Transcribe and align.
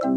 Hallo 0.00 0.12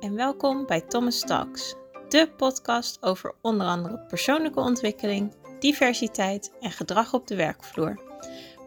en 0.00 0.14
welkom 0.14 0.66
bij 0.66 0.80
Thomas 0.80 1.20
Talks, 1.20 1.74
de 2.08 2.30
podcast 2.36 3.02
over 3.02 3.34
onder 3.42 3.66
andere 3.66 3.98
persoonlijke 3.98 4.60
ontwikkeling, 4.60 5.34
diversiteit 5.58 6.52
en 6.60 6.70
gedrag 6.70 7.14
op 7.14 7.26
de 7.26 7.36
werkvloer. 7.36 8.00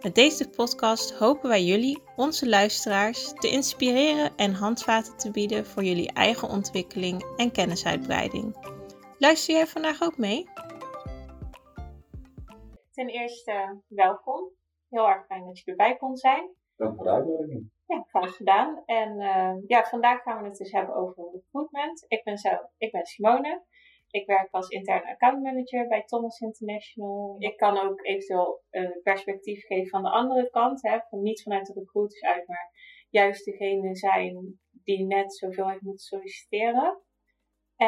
Met 0.02 0.16
deze 0.16 0.50
podcast 0.50 1.13
hopen 1.13 1.50
wij 1.50 1.63
jullie, 1.63 2.02
onze 2.16 2.50
luisteraars, 2.50 3.32
te 3.34 3.50
inspireren 3.50 4.36
en 4.36 4.54
handvaten 4.54 5.18
te 5.18 5.32
bieden 5.32 5.66
voor 5.66 5.84
jullie 5.84 6.11
eigen 6.11 6.50
ontwikkeling 6.50 7.25
en 7.38 7.52
kennisuitbreiding. 7.52 8.70
Luister 9.21 9.55
jij 9.55 9.67
vandaag 9.67 10.01
ook 10.01 10.17
mee? 10.17 10.49
Ten 12.91 13.07
eerste 13.07 13.82
welkom. 13.87 14.51
Heel 14.89 15.07
erg 15.07 15.25
fijn 15.25 15.46
dat 15.46 15.59
je 15.59 15.71
erbij 15.71 15.97
kon 15.97 16.15
zijn. 16.15 16.55
Dank 16.75 16.96
voor 16.96 17.04
de 17.04 17.11
uitnodiging. 17.11 17.71
Ja, 17.86 18.05
graag 18.07 18.36
gedaan. 18.36 18.83
En 18.86 19.19
uh, 19.19 19.55
ja, 19.68 19.83
vandaag 19.83 20.21
gaan 20.21 20.41
we 20.41 20.47
het 20.47 20.57
dus 20.57 20.71
hebben 20.71 20.96
over 20.96 21.32
recruitment. 21.32 22.05
Ik 22.07 22.23
ben, 22.23 22.37
zelf, 22.37 22.61
ik 22.77 22.91
ben 22.91 23.05
Simone. 23.05 23.63
Ik 24.10 24.25
werk 24.25 24.47
als 24.51 24.69
interne 24.69 25.11
account 25.11 25.43
manager 25.43 25.88
bij 25.88 26.04
Thomas 26.04 26.39
International. 26.39 27.35
Ik 27.39 27.57
kan 27.57 27.77
ook 27.77 28.05
eventueel 28.05 28.61
een 28.69 28.99
perspectief 29.04 29.65
geven 29.65 29.89
van 29.89 30.04
de 30.04 30.10
andere 30.10 30.49
kant. 30.49 30.82
Hè, 30.82 30.99
van 31.10 31.21
niet 31.21 31.41
vanuit 31.41 31.65
de 31.65 31.74
recruiters 31.74 32.22
uit, 32.22 32.47
maar 32.47 32.72
juist 33.09 33.45
degene 33.45 33.95
zijn 33.95 34.59
die 34.72 35.05
net 35.05 35.33
zoveel 35.35 35.69
heeft 35.69 35.81
moeten 35.81 36.05
solliciteren. 36.05 37.02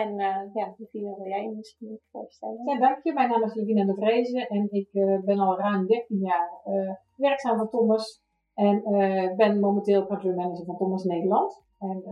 En 0.02 0.10
uh, 0.20 0.54
ja, 0.54 0.76
Levine, 0.78 1.16
wil 1.18 1.28
jij 1.28 1.44
je 1.44 1.56
misschien 1.56 2.00
voorstellen? 2.12 2.62
Ja, 2.66 2.80
dank 2.80 3.04
je. 3.04 3.14
Mijn 3.14 3.30
naam 3.30 3.44
is 3.44 3.54
Levine 3.54 3.86
de 3.86 3.94
Vrezen 3.94 4.48
en 4.48 4.68
ik 4.72 4.90
uh, 4.92 5.20
ben 5.20 5.40
al 5.40 5.58
ruim 5.58 5.88
13 5.88 6.18
jaar 6.18 6.62
uh, 6.68 6.94
werkzaam 7.16 7.58
voor 7.58 7.70
Thomas. 7.70 8.22
En 8.54 8.84
ben 9.36 9.60
momenteel 9.60 10.06
country 10.06 10.36
manager 10.36 10.66
van 10.66 10.78
Thomas 10.78 11.04
Nederland. 11.04 11.62
En 11.80 12.04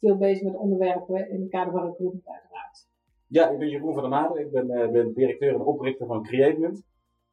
veel 0.00 0.16
bezig 0.16 0.42
met 0.42 0.56
onderwerpen 0.56 1.30
in 1.30 1.40
het 1.40 1.50
kader 1.50 1.72
van 1.72 1.82
recruitment 1.82 2.28
uiteraard. 2.28 2.88
Ja, 3.26 3.48
ik 3.48 3.58
ben 3.58 3.68
Jeroen 3.68 3.92
van 3.92 4.02
der 4.02 4.10
Maden. 4.10 4.40
Ik 4.40 4.50
ben, 4.50 4.70
uh, 4.70 4.90
ben 4.90 5.12
directeur 5.12 5.54
en 5.54 5.60
oprichter 5.60 6.06
van 6.06 6.22
Createment. 6.22 6.82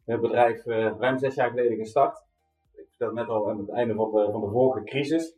Het 0.05 0.21
bedrijf 0.21 0.65
uh, 0.65 0.75
ruim 0.99 1.17
zes 1.17 1.35
jaar 1.35 1.49
geleden 1.49 1.77
gestart. 1.77 2.25
Ik 2.73 2.85
vertelde 2.89 3.13
net 3.13 3.27
al 3.27 3.49
aan 3.49 3.57
het 3.57 3.69
einde 3.69 3.93
van 3.93 4.11
de, 4.11 4.29
van 4.31 4.41
de 4.41 4.49
vorige 4.49 4.83
crisis. 4.83 5.37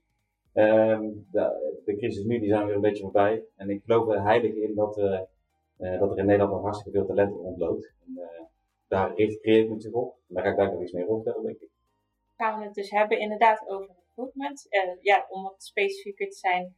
Uh, 0.56 1.00
de, 1.32 1.80
de, 1.86 1.96
crisis 1.96 2.24
nu 2.24 2.40
die 2.40 2.50
zijn 2.50 2.66
weer 2.66 2.76
een 2.76 2.82
beetje 2.82 3.04
voorbij. 3.04 3.44
En 3.56 3.70
ik 3.70 3.82
geloof 3.86 4.08
er 4.08 4.24
heilig 4.24 4.54
in 4.54 4.76
dat, 4.76 4.98
uh, 4.98 6.00
dat 6.00 6.12
er 6.12 6.18
in 6.18 6.26
Nederland 6.26 6.52
nog 6.52 6.62
hartstikke 6.62 6.98
veel 6.98 7.08
talent 7.08 7.36
rondloopt. 7.36 7.94
En, 8.06 8.20
daar 8.88 9.16
richt 9.16 9.42
Createment 9.42 9.82
zich 9.82 9.92
op. 9.92 10.18
Daar 10.28 10.44
ga 10.44 10.50
ik 10.50 10.58
daar 10.58 10.72
nog 10.72 10.82
iets 10.82 10.92
meer 10.92 11.08
over 11.08 11.24
vertellen, 11.24 11.48
denk 11.48 11.60
ik. 11.60 11.70
Gaan 12.36 12.60
we 12.60 12.66
het 12.66 12.74
dus 12.74 12.90
hebben 12.90 13.20
inderdaad 13.20 13.68
over 13.68 13.96
recruitment. 14.06 14.68
ja, 15.02 15.26
om 15.30 15.44
wat 15.44 15.64
specifieker 15.64 16.30
te 16.30 16.38
zijn, 16.38 16.76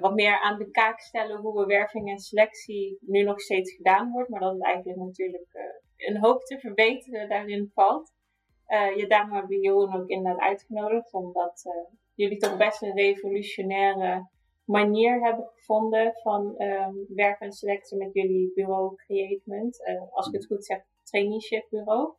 wat 0.00 0.14
meer 0.14 0.40
aan 0.40 0.58
de 0.58 0.70
kaak 0.70 1.00
stellen 1.00 1.40
hoe 1.40 1.60
we 1.60 1.66
werving 1.66 2.10
en 2.10 2.18
selectie 2.18 2.98
nu 3.00 3.22
nog 3.22 3.40
steeds 3.40 3.74
gedaan 3.74 4.12
wordt, 4.12 4.28
maar 4.28 4.40
dat 4.40 4.52
het 4.52 4.64
eigenlijk 4.64 4.98
natuurlijk 4.98 5.48
een 5.96 6.18
hoop 6.18 6.42
te 6.42 6.58
verbeteren 6.58 7.28
daarin 7.28 7.70
valt. 7.74 8.12
Ja, 8.68 9.06
daarom 9.06 9.32
hebben 9.32 9.50
we 9.50 9.60
Jeroen 9.60 9.94
ook 9.94 10.08
inderdaad 10.08 10.48
uitgenodigd, 10.48 11.12
omdat 11.12 11.64
jullie 12.20 12.38
toch 12.38 12.56
best 12.56 12.82
een 12.82 12.96
revolutionaire 12.96 14.28
manier 14.64 15.22
hebben 15.22 15.50
gevonden 15.54 16.12
van 16.22 16.62
um, 16.62 17.04
werk 17.08 17.40
en 17.40 17.52
selectie 17.52 17.96
met 17.96 18.12
jullie 18.12 18.52
bureau 18.54 18.96
Createment. 18.96 19.82
als 20.10 20.26
ik 20.26 20.32
het 20.32 20.46
goed 20.46 20.64
zeg, 20.64 20.78
traineeship 21.02 21.66
bureau. 21.70 22.12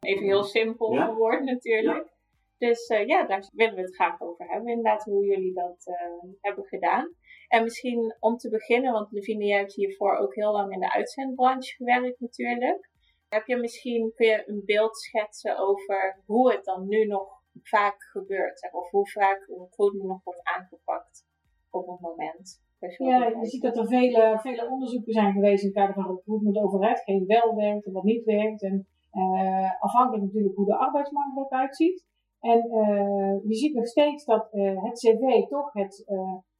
Even 0.00 0.24
heel 0.24 0.44
simpel 0.44 0.92
ja. 0.92 1.04
geworden 1.04 1.44
natuurlijk. 1.44 2.06
Ja. 2.06 2.16
Dus 2.58 2.88
uh, 2.88 3.06
ja, 3.06 3.26
daar 3.26 3.50
willen 3.52 3.74
we 3.74 3.80
het 3.80 3.94
graag 3.94 4.20
over 4.20 4.48
hebben. 4.48 4.68
Inderdaad, 4.68 5.04
hoe 5.04 5.24
jullie 5.24 5.54
dat 5.54 5.86
uh, 5.86 6.30
hebben 6.40 6.64
gedaan. 6.64 7.14
En 7.48 7.62
misschien 7.62 8.16
om 8.20 8.36
te 8.36 8.48
beginnen, 8.48 8.92
want 8.92 9.12
Levine, 9.12 9.44
jij 9.44 9.58
hebt 9.58 9.74
hiervoor 9.74 10.16
ook 10.16 10.34
heel 10.34 10.52
lang 10.52 10.72
in 10.72 10.80
de 10.80 10.92
uitzendbranche 10.92 11.74
gewerkt 11.74 12.20
natuurlijk. 12.20 12.88
Heb 13.28 13.46
je 13.46 13.56
misschien, 13.56 14.12
kun 14.14 14.26
je 14.26 14.42
een 14.46 14.62
beeld 14.64 14.98
schetsen 14.98 15.58
over 15.58 16.22
hoe 16.26 16.52
het 16.52 16.64
dan 16.64 16.88
nu 16.88 17.04
nog 17.04 17.37
vaak 17.62 18.02
gebeurt? 18.02 18.58
Zeg, 18.58 18.72
of 18.72 18.90
hoe 18.90 19.10
vaak 19.10 19.46
recruitment 19.46 20.08
nog 20.08 20.24
wordt 20.24 20.42
aangepakt 20.42 21.26
op 21.70 21.88
een 21.88 21.98
moment? 22.00 22.66
Ja, 22.80 23.26
je 23.26 23.46
ziet 23.46 23.62
dat 23.62 23.76
er 23.76 23.86
vele, 23.86 24.38
vele 24.40 24.68
onderzoeken 24.68 25.12
zijn 25.12 25.32
geweest 25.32 25.62
in 25.62 25.68
het 25.68 25.78
kader 25.78 25.94
van 25.94 26.14
recruitment 26.14 26.58
over 26.58 26.88
hetgeen 26.88 27.26
wel 27.26 27.54
werkt 27.54 27.86
en 27.86 27.92
wat 27.92 28.02
niet 28.02 28.24
werkt. 28.24 28.62
En 28.62 28.86
uh, 29.12 29.82
afhankelijk 29.82 30.24
natuurlijk 30.24 30.56
hoe 30.56 30.66
de 30.66 30.76
arbeidsmarkt 30.76 31.36
er 31.36 31.42
ook 31.42 31.52
uitziet. 31.52 32.06
En 32.40 32.66
uh, 32.66 33.48
je 33.48 33.54
ziet 33.54 33.74
nog 33.74 33.86
steeds 33.86 34.24
dat 34.24 34.48
uh, 34.52 34.82
het 34.84 34.98
cv 34.98 35.48
toch 35.48 35.72
het 35.72 36.06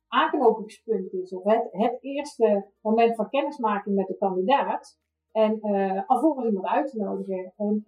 aanknopingspunt 0.08 1.12
is, 1.12 1.32
of 1.32 1.42
het, 1.44 1.68
het 1.70 1.98
eerste 2.00 2.70
moment 2.80 3.14
van 3.14 3.28
kennismaking 3.28 3.94
met 3.94 4.06
de 4.06 4.16
kandidaat. 4.16 4.98
En 5.32 5.60
alvorens 6.06 6.46
iemand 6.46 6.66
uit 6.66 6.90
te 6.90 6.98
nodigen. 6.98 7.52
En, 7.56 7.84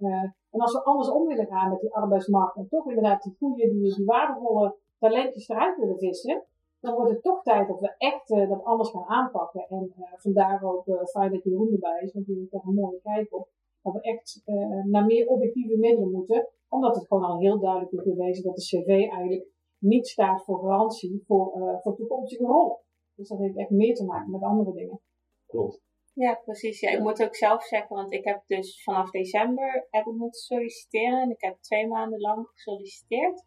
en 0.50 0.60
als 0.60 0.72
we 0.72 0.82
anders 0.82 1.10
om 1.10 1.26
willen 1.26 1.46
gaan 1.46 1.70
met 1.70 1.80
die 1.80 1.94
arbeidsmarkt 1.94 2.56
en 2.56 2.68
toch 2.68 2.88
inderdaad 2.88 3.22
die 3.22 3.36
goede, 3.38 3.70
die, 3.70 3.94
die 3.94 4.04
waardevolle 4.04 4.76
talentjes 4.98 5.48
eruit 5.48 5.76
willen 5.76 5.98
vissen, 5.98 6.44
dan 6.80 6.94
wordt 6.94 7.10
het 7.10 7.22
toch 7.22 7.42
tijd 7.42 7.68
dat 7.68 7.80
we 7.80 7.94
echt 7.98 8.28
dat 8.28 8.64
anders 8.64 8.90
gaan 8.90 9.06
aanpakken. 9.06 9.66
En 9.68 9.92
vandaar 10.16 10.62
ook 10.62 10.84
fijn 11.10 11.32
dat 11.32 11.44
Jeroen 11.44 11.72
erbij 11.72 12.00
is, 12.00 12.12
want 12.12 12.26
die 12.26 12.38
heeft 12.38 12.50
daar 12.50 12.66
een 12.66 12.74
mooie 12.74 13.00
kijk 13.02 13.34
op. 13.34 13.48
Dat 13.82 13.92
we 13.92 14.00
echt 14.00 14.42
naar 14.84 15.04
meer 15.04 15.26
objectieve 15.26 15.76
middelen 15.76 16.12
moeten 16.12 16.48
omdat 16.70 16.94
het 16.94 17.06
gewoon 17.06 17.24
al 17.24 17.38
heel 17.38 17.58
duidelijk 17.58 17.92
is 17.92 18.02
bewezen 18.02 18.44
dat 18.44 18.56
de 18.56 18.62
cv 18.62 18.88
eigenlijk 18.88 19.46
niet 19.78 20.06
staat 20.06 20.44
voor 20.44 20.58
garantie 20.58 21.22
voor, 21.26 21.56
uh, 21.56 21.80
voor 21.80 21.96
toekomstige 21.96 22.44
rollen. 22.44 22.78
Dus 23.14 23.28
dat 23.28 23.38
heeft 23.38 23.56
echt 23.56 23.70
meer 23.70 23.94
te 23.94 24.04
maken 24.04 24.30
met 24.30 24.42
andere 24.42 24.72
dingen. 24.72 25.00
Klopt. 25.46 25.80
Ja, 26.20 26.34
precies. 26.34 26.80
Ja, 26.80 26.90
ik 26.90 27.00
moet 27.00 27.22
ook 27.22 27.34
zelf 27.34 27.64
zeggen, 27.64 27.96
want 27.96 28.12
ik 28.12 28.24
heb 28.24 28.42
dus 28.46 28.82
vanaf 28.82 29.10
december 29.10 29.86
heb 29.90 30.06
ik 30.06 30.12
moeten 30.12 30.40
solliciteren. 30.40 31.20
En 31.20 31.30
ik 31.30 31.40
heb 31.40 31.56
twee 31.60 31.86
maanden 31.86 32.20
lang 32.20 32.48
gesolliciteerd. 32.52 33.44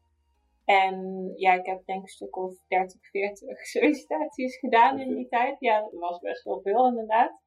En 0.65 1.31
ja, 1.35 1.53
ik 1.53 1.65
heb 1.65 1.85
denk 1.85 1.99
ik 1.99 2.03
een 2.03 2.09
stuk 2.09 2.37
of 2.37 2.53
30, 2.67 3.09
40 3.09 3.65
sollicitaties 3.65 4.57
gedaan 4.57 4.99
in 4.99 5.15
die 5.15 5.27
tijd. 5.27 5.55
Ja, 5.59 5.81
dat 5.81 5.91
was 5.91 6.19
best 6.19 6.43
wel 6.43 6.61
veel 6.61 6.87
inderdaad. 6.87 7.41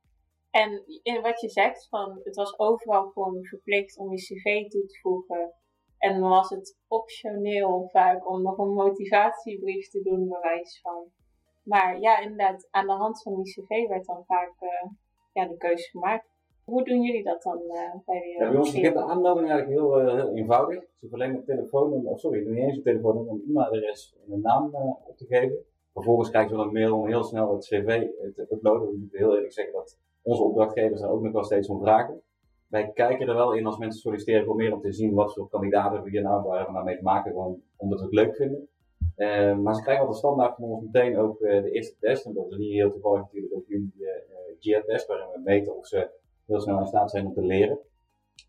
En 0.51 0.83
in 1.03 1.23
wat 1.23 1.41
je 1.41 1.49
zegt, 1.49 1.89
van, 1.89 2.21
het 2.25 2.37
was 2.37 2.59
overal 2.59 3.07
gewoon 3.07 3.45
verplicht 3.45 3.99
om 3.99 4.11
je 4.11 4.17
cv 4.17 4.69
toe 4.69 4.87
te 4.87 4.99
voegen. 5.01 5.53
En 5.99 6.21
dan 6.21 6.29
was 6.29 6.49
het 6.49 6.79
optioneel 6.89 7.89
vaak 7.93 8.29
om 8.29 8.43
nog 8.43 8.59
een 8.59 8.73
motivatiebrief 8.73 9.89
te 9.89 10.03
doen, 10.03 10.29
bewijs 10.29 10.81
van. 10.81 11.05
Maar 11.63 12.01
ja, 12.01 12.19
inderdaad, 12.19 12.69
aan 12.71 12.87
de 12.87 12.93
hand 12.93 13.23
van 13.23 13.43
die 13.43 13.53
cv 13.53 13.89
werd 13.89 14.07
dan 14.07 14.25
vaak 14.27 14.61
uh, 14.61 14.91
ja, 15.37 15.49
de 15.49 15.57
keuze 15.57 15.91
gemaakt. 15.91 16.27
Hoe 16.65 16.85
doen 16.85 17.03
jullie 17.03 17.23
dat 17.23 17.43
dan 17.43 17.59
uh, 17.67 17.95
bij 18.05 18.21
de 18.21 18.37
ja, 18.39 18.51
Bij 18.51 18.59
ons 18.59 18.73
begint 18.73 18.95
de 18.95 19.03
aanmelding 19.03 19.51
eigenlijk 19.51 19.81
heel, 19.81 20.01
uh, 20.01 20.15
heel 20.15 20.35
eenvoudig. 20.35 20.85
Ze 21.01 21.09
alleen 21.11 21.35
een 21.35 21.45
telefoonnummer, 21.45 22.13
of 22.13 22.21
sorry, 22.21 22.49
niet 22.49 22.59
eens 22.59 22.77
een 22.77 22.83
telefoonnummer, 22.83 23.33
een 23.33 23.45
e-mailadres 23.49 24.17
en 24.27 24.33
een 24.33 24.41
naam 24.41 24.75
op 25.07 25.17
te 25.17 25.27
geven. 25.27 25.57
Vervolgens 25.93 26.31
krijgen 26.31 26.51
ze 26.51 26.57
wel 26.57 26.67
een 26.67 26.73
mail 26.73 26.99
om 26.99 27.07
heel 27.07 27.25
snel 27.25 27.53
het 27.53 27.65
cv 27.65 28.07
te 28.35 28.47
uploaden. 28.51 28.89
We 28.89 28.97
moeten 28.99 29.19
heel 29.19 29.35
eerlijk 29.35 29.53
zeggen 29.53 29.75
dat 29.75 29.99
onze 30.23 30.43
opdrachtgevers 30.43 31.01
daar 31.01 31.11
ook 31.11 31.23
nog 31.23 31.33
wel 31.33 31.45
steeds 31.45 31.69
om 31.69 31.81
vragen 31.81 32.23
wij 32.67 32.91
kijken 32.95 33.29
er 33.29 33.35
wel 33.35 33.53
in 33.53 33.67
als 33.67 33.79
mensen 33.79 34.01
solliciteren 34.01 34.45
voor 34.45 34.57
meer 34.57 34.73
om 34.73 34.81
te 34.81 34.93
zien 34.93 35.15
wat 35.15 35.35
voor 35.35 35.49
kandidaten 35.49 36.03
we 36.03 36.11
hier 36.11 36.23
nou, 36.23 36.43
waar 36.43 36.67
we 36.67 36.73
nou 36.73 36.85
mee 36.85 36.97
te 36.97 37.03
maken, 37.03 37.31
gewoon 37.31 37.61
omdat 37.77 37.99
we 37.99 38.05
het 38.05 38.15
leuk 38.15 38.37
vinden. 38.37 38.69
Maar 39.63 39.75
ze 39.75 39.83
krijgen 39.83 39.99
altijd 39.99 40.19
standaard 40.19 40.55
van 40.55 40.65
ons 40.65 40.85
meteen 40.85 41.19
ook 41.19 41.39
de 41.39 41.71
eerste 41.71 41.97
test. 42.01 42.27
En 42.27 42.35
dat 42.35 42.51
is 42.51 42.57
hier 42.57 42.73
heel 42.73 42.93
toevallig 42.93 43.21
natuurlijk 43.21 43.55
ook 43.55 43.67
jullie 43.67 43.93
GIA-test, 44.61 45.07
waarin 45.07 45.29
we 45.33 45.41
meten 45.45 45.77
of 45.77 45.87
ze 45.87 46.11
heel 46.47 46.61
snel 46.61 46.79
in 46.79 46.87
staat 46.87 47.11
zijn 47.11 47.27
om 47.27 47.33
te 47.33 47.43
leren. 47.43 47.79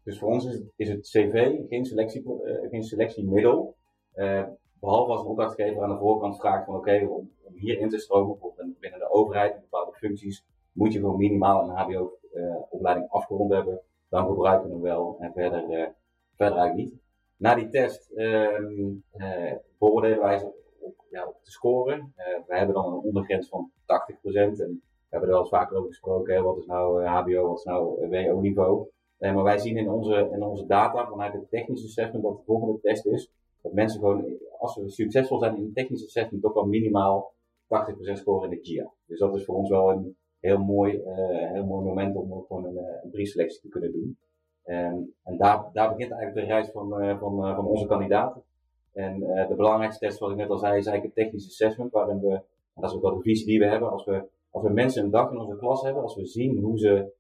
Dus 0.04 0.20
voor 0.20 0.30
ons 0.30 0.46
is 0.46 0.54
het, 0.54 0.72
is 0.76 0.90
het 0.90 1.02
CV 1.02 1.56
geen, 1.70 1.86
selectie, 1.86 2.24
geen 2.70 2.84
selectiemiddel. 2.84 3.76
behalve 4.80 5.12
als 5.12 5.22
een 5.22 5.28
opdrachtgever 5.28 5.84
aan 5.84 5.90
de 5.90 5.98
voorkant 5.98 6.38
vraagt 6.38 6.66
van 6.66 6.76
oké, 6.76 7.06
om, 7.10 7.32
om 7.44 7.54
hier 7.56 7.80
in 7.80 7.90
te 7.90 7.98
stromen, 7.98 8.32
bijvoorbeeld 8.32 8.80
binnen 8.80 9.00
de 9.00 9.10
overheid, 9.10 9.60
bepaalde 9.60 9.94
functies, 9.94 10.46
moet 10.72 10.94
je 10.94 11.00
gewoon 11.00 11.18
minimaal 11.18 11.70
een 11.70 11.76
HBO-opleiding 11.76 13.10
afgerond 13.10 13.54
hebben 13.54 13.82
dan 14.10 14.26
gebruiken 14.26 14.68
we 14.68 14.74
hem 14.74 14.82
wel 14.82 15.18
en 15.20 15.32
verder, 15.34 15.62
uh, 15.64 15.88
verder 16.36 16.58
eigenlijk 16.58 16.76
niet. 16.76 17.00
Na 17.38 17.56
die 17.56 17.70
test 17.70 18.12
uh, 18.12 19.54
beoordelen 19.78 20.20
wij 20.20 20.38
ze 20.38 20.46
op, 20.80 21.06
ja, 21.10 21.28
op 21.28 21.40
de 21.44 21.52
score. 21.52 21.96
Uh, 21.96 22.06
we 22.48 22.58
hebben 22.58 22.76
dan 22.76 22.86
een 22.86 23.00
ondergrens 23.00 23.50
van 23.50 23.72
80% 23.72 23.76
en 24.60 24.82
hebben 25.10 25.30
er 25.30 25.36
wel 25.36 25.44
eens 25.44 25.50
vaker 25.50 25.78
over 25.78 25.90
gesproken. 25.90 26.36
Hè, 26.36 26.42
wat 26.42 26.58
is 26.58 26.66
nou 26.66 27.06
HBO, 27.06 27.48
wat 27.48 27.58
is 27.58 27.64
nou 27.64 28.08
WO-niveau? 28.10 28.88
maar 29.18 29.44
wij 29.44 29.58
zien 29.58 29.78
in 29.78 29.90
onze, 29.90 30.30
in 30.32 30.44
onze 30.44 30.66
data 30.66 31.08
vanuit 31.08 31.34
het 31.34 31.50
technische 31.50 31.86
assessment 31.86 32.24
dat 32.24 32.38
de 32.38 32.44
volgende 32.44 32.80
test 32.82 33.06
is. 33.06 33.32
Dat 33.62 33.74
mensen 33.74 34.00
gewoon, 34.00 34.38
als 34.58 34.76
we 34.76 34.90
succesvol 34.90 35.40
zijn 35.40 35.56
in 35.56 35.64
het 35.64 35.76
technische 35.76 36.06
assessment, 36.06 36.44
toch 36.44 36.54
wel 36.54 36.66
minimaal 36.66 37.34
80% 37.64 37.68
scoren 38.12 38.52
in 38.52 38.58
de 38.58 38.66
GIA. 38.66 38.92
Dus 39.06 39.20
dat 39.20 39.36
is 39.36 39.46
voor 39.46 39.56
ons 39.56 39.70
wel 39.70 39.92
een 39.92 40.18
heel 40.40 40.58
mooi, 40.58 41.02
heel 41.54 41.66
mooi 41.66 41.86
moment 41.86 42.16
om 42.16 42.34
ook 42.34 42.48
gewoon 42.48 42.66
een, 42.66 42.78
een 43.04 43.10
briefselectie 43.10 43.62
te 43.62 43.68
kunnen 43.68 43.92
doen. 43.92 44.18
En, 44.64 45.14
en 45.24 45.38
daar, 45.38 45.70
daar 45.74 45.90
begint 45.96 46.12
eigenlijk 46.12 46.48
de 46.48 46.54
reis 46.54 46.70
van, 46.72 46.90
van, 47.20 47.56
van 47.56 47.66
onze 47.66 47.86
kandidaten. 47.86 48.42
En 48.94 49.20
de 49.20 49.54
belangrijkste 49.56 50.06
test, 50.06 50.18
zoals 50.18 50.34
ik 50.34 50.40
net 50.40 50.50
al 50.50 50.58
zei, 50.58 50.78
is 50.78 50.86
eigenlijk 50.86 51.18
een 51.18 51.24
technisch 51.24 51.48
assessment, 51.48 51.92
waarin 51.92 52.20
we, 52.20 52.42
dat 52.76 52.90
is 52.90 52.96
ook 52.96 53.02
wel 53.02 53.16
de 53.16 53.22
visie 53.22 53.46
die 53.46 53.60
we 53.60 53.66
hebben, 53.66 53.90
als 53.90 54.06
we, 54.06 54.24
als 54.52 54.64
we 54.64 54.70
mensen 54.70 55.04
een 55.04 55.12
dag 55.12 55.32
in 55.32 55.40
onze 55.40 55.56
klas 55.56 55.82
hebben, 55.82 56.04
als 56.04 56.16
we 56.16 56.26
zien 56.26 56.60
hoe 56.60 56.78
ze, 56.78 57.14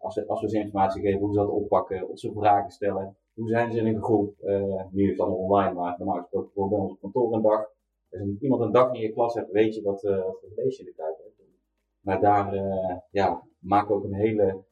als, 0.00 0.14
we, 0.14 0.26
als 0.26 0.40
we 0.40 0.48
ze 0.48 0.58
informatie 0.58 1.02
geven, 1.02 1.20
hoe 1.20 1.32
ze 1.32 1.38
dat 1.38 1.48
oppakken, 1.48 2.08
wat 2.08 2.20
ze 2.20 2.32
vragen 2.32 2.70
stellen, 2.70 3.16
hoe 3.34 3.48
zijn 3.48 3.72
ze 3.72 3.78
in 3.78 3.86
een 3.86 4.02
groep, 4.02 4.34
nu 4.90 5.04
is 5.04 5.10
het 5.10 5.20
allemaal 5.20 5.38
online, 5.38 5.74
maar 5.74 5.94
normaal 5.98 6.20
gesproken 6.20 6.50
gewoon 6.52 6.68
bij 6.68 6.78
ons 6.78 6.98
kantoor 7.00 7.32
een 7.32 7.42
dag, 7.42 7.70
als 8.10 8.40
iemand 8.40 8.62
een 8.62 8.72
dag 8.72 8.94
in 8.94 9.00
je 9.00 9.12
klas 9.12 9.34
hebt, 9.34 9.50
weet 9.50 9.74
je 9.74 9.82
wat, 9.82 10.02
uh, 10.04 10.20
voor 10.20 10.50
je 10.54 10.78
in 10.78 10.84
de 10.84 10.94
kuip 10.96 11.16
hebt. 11.16 11.36
Maar 12.00 12.20
daar 12.20 12.54
ja, 13.10 13.42
we 13.58 13.86
ook 13.88 14.04
een 14.04 14.14
hele 14.14 14.64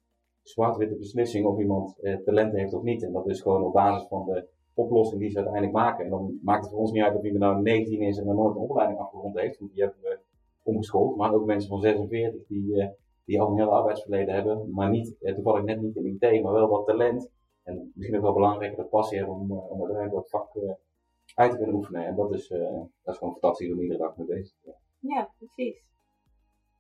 zwart-witte 0.42 0.96
beslissing 0.96 1.46
of 1.46 1.58
iemand 1.58 1.94
talent 2.24 2.52
heeft 2.52 2.74
of 2.74 2.82
niet. 2.82 3.02
En 3.02 3.12
dat 3.12 3.28
is 3.28 3.40
gewoon 3.40 3.64
op 3.64 3.72
basis 3.72 4.08
van 4.08 4.24
de 4.24 4.48
oplossing 4.74 5.20
die 5.20 5.30
ze 5.30 5.36
uiteindelijk 5.36 5.74
maken. 5.74 6.04
En 6.04 6.10
dan 6.10 6.38
maakt 6.42 6.62
het 6.62 6.70
voor 6.70 6.80
ons 6.80 6.92
niet 6.92 7.02
uit 7.02 7.16
of 7.16 7.24
iemand 7.24 7.42
nou 7.42 7.62
19 7.62 8.00
is 8.00 8.18
en 8.18 8.28
er 8.28 8.34
nooit 8.34 8.54
een 8.54 8.62
opleiding 8.62 8.98
afgerond 8.98 9.38
heeft, 9.38 9.58
want 9.58 9.72
die 9.72 9.82
hebben 9.82 10.00
we 10.02 10.18
omgeschoold. 10.66 11.16
Maar 11.16 11.34
ook 11.34 11.44
mensen 11.44 11.68
van 11.68 11.80
46 11.80 12.46
die, 12.46 12.90
die 13.24 13.40
al 13.40 13.50
een 13.50 13.56
heel 13.56 13.72
arbeidsverleden 13.72 14.34
hebben, 14.34 14.70
maar 14.70 14.90
niet, 14.90 15.16
toevallig 15.20 15.64
net 15.64 15.80
niet 15.80 15.96
in 15.96 16.18
IT, 16.20 16.42
maar 16.42 16.52
wel 16.52 16.68
wat 16.68 16.86
talent. 16.86 17.30
En 17.62 17.92
misschien 17.94 18.16
ook 18.16 18.24
wel 18.24 18.32
belangrijker 18.32 18.76
de 18.76 18.88
passie 18.88 19.18
hebben 19.18 19.34
om, 19.36 19.52
om 19.52 19.78
uiteindelijk 19.78 20.12
dat 20.12 20.30
vak 20.30 20.48
uit 21.36 21.50
te 21.50 21.56
kunnen 21.56 21.74
oefenen. 21.74 22.06
En 22.06 22.16
dat 22.16 22.32
is, 22.32 22.50
uh, 22.50 22.80
dat 23.02 23.14
is 23.14 23.18
gewoon 23.18 23.32
fantastisch 23.32 23.72
om 23.72 23.80
iedere 23.80 23.98
dag 23.98 24.16
mee 24.16 24.26
bezig 24.26 24.54
te 24.54 24.60
zijn. 24.62 24.76
Ja, 24.98 25.34
precies. 25.38 25.84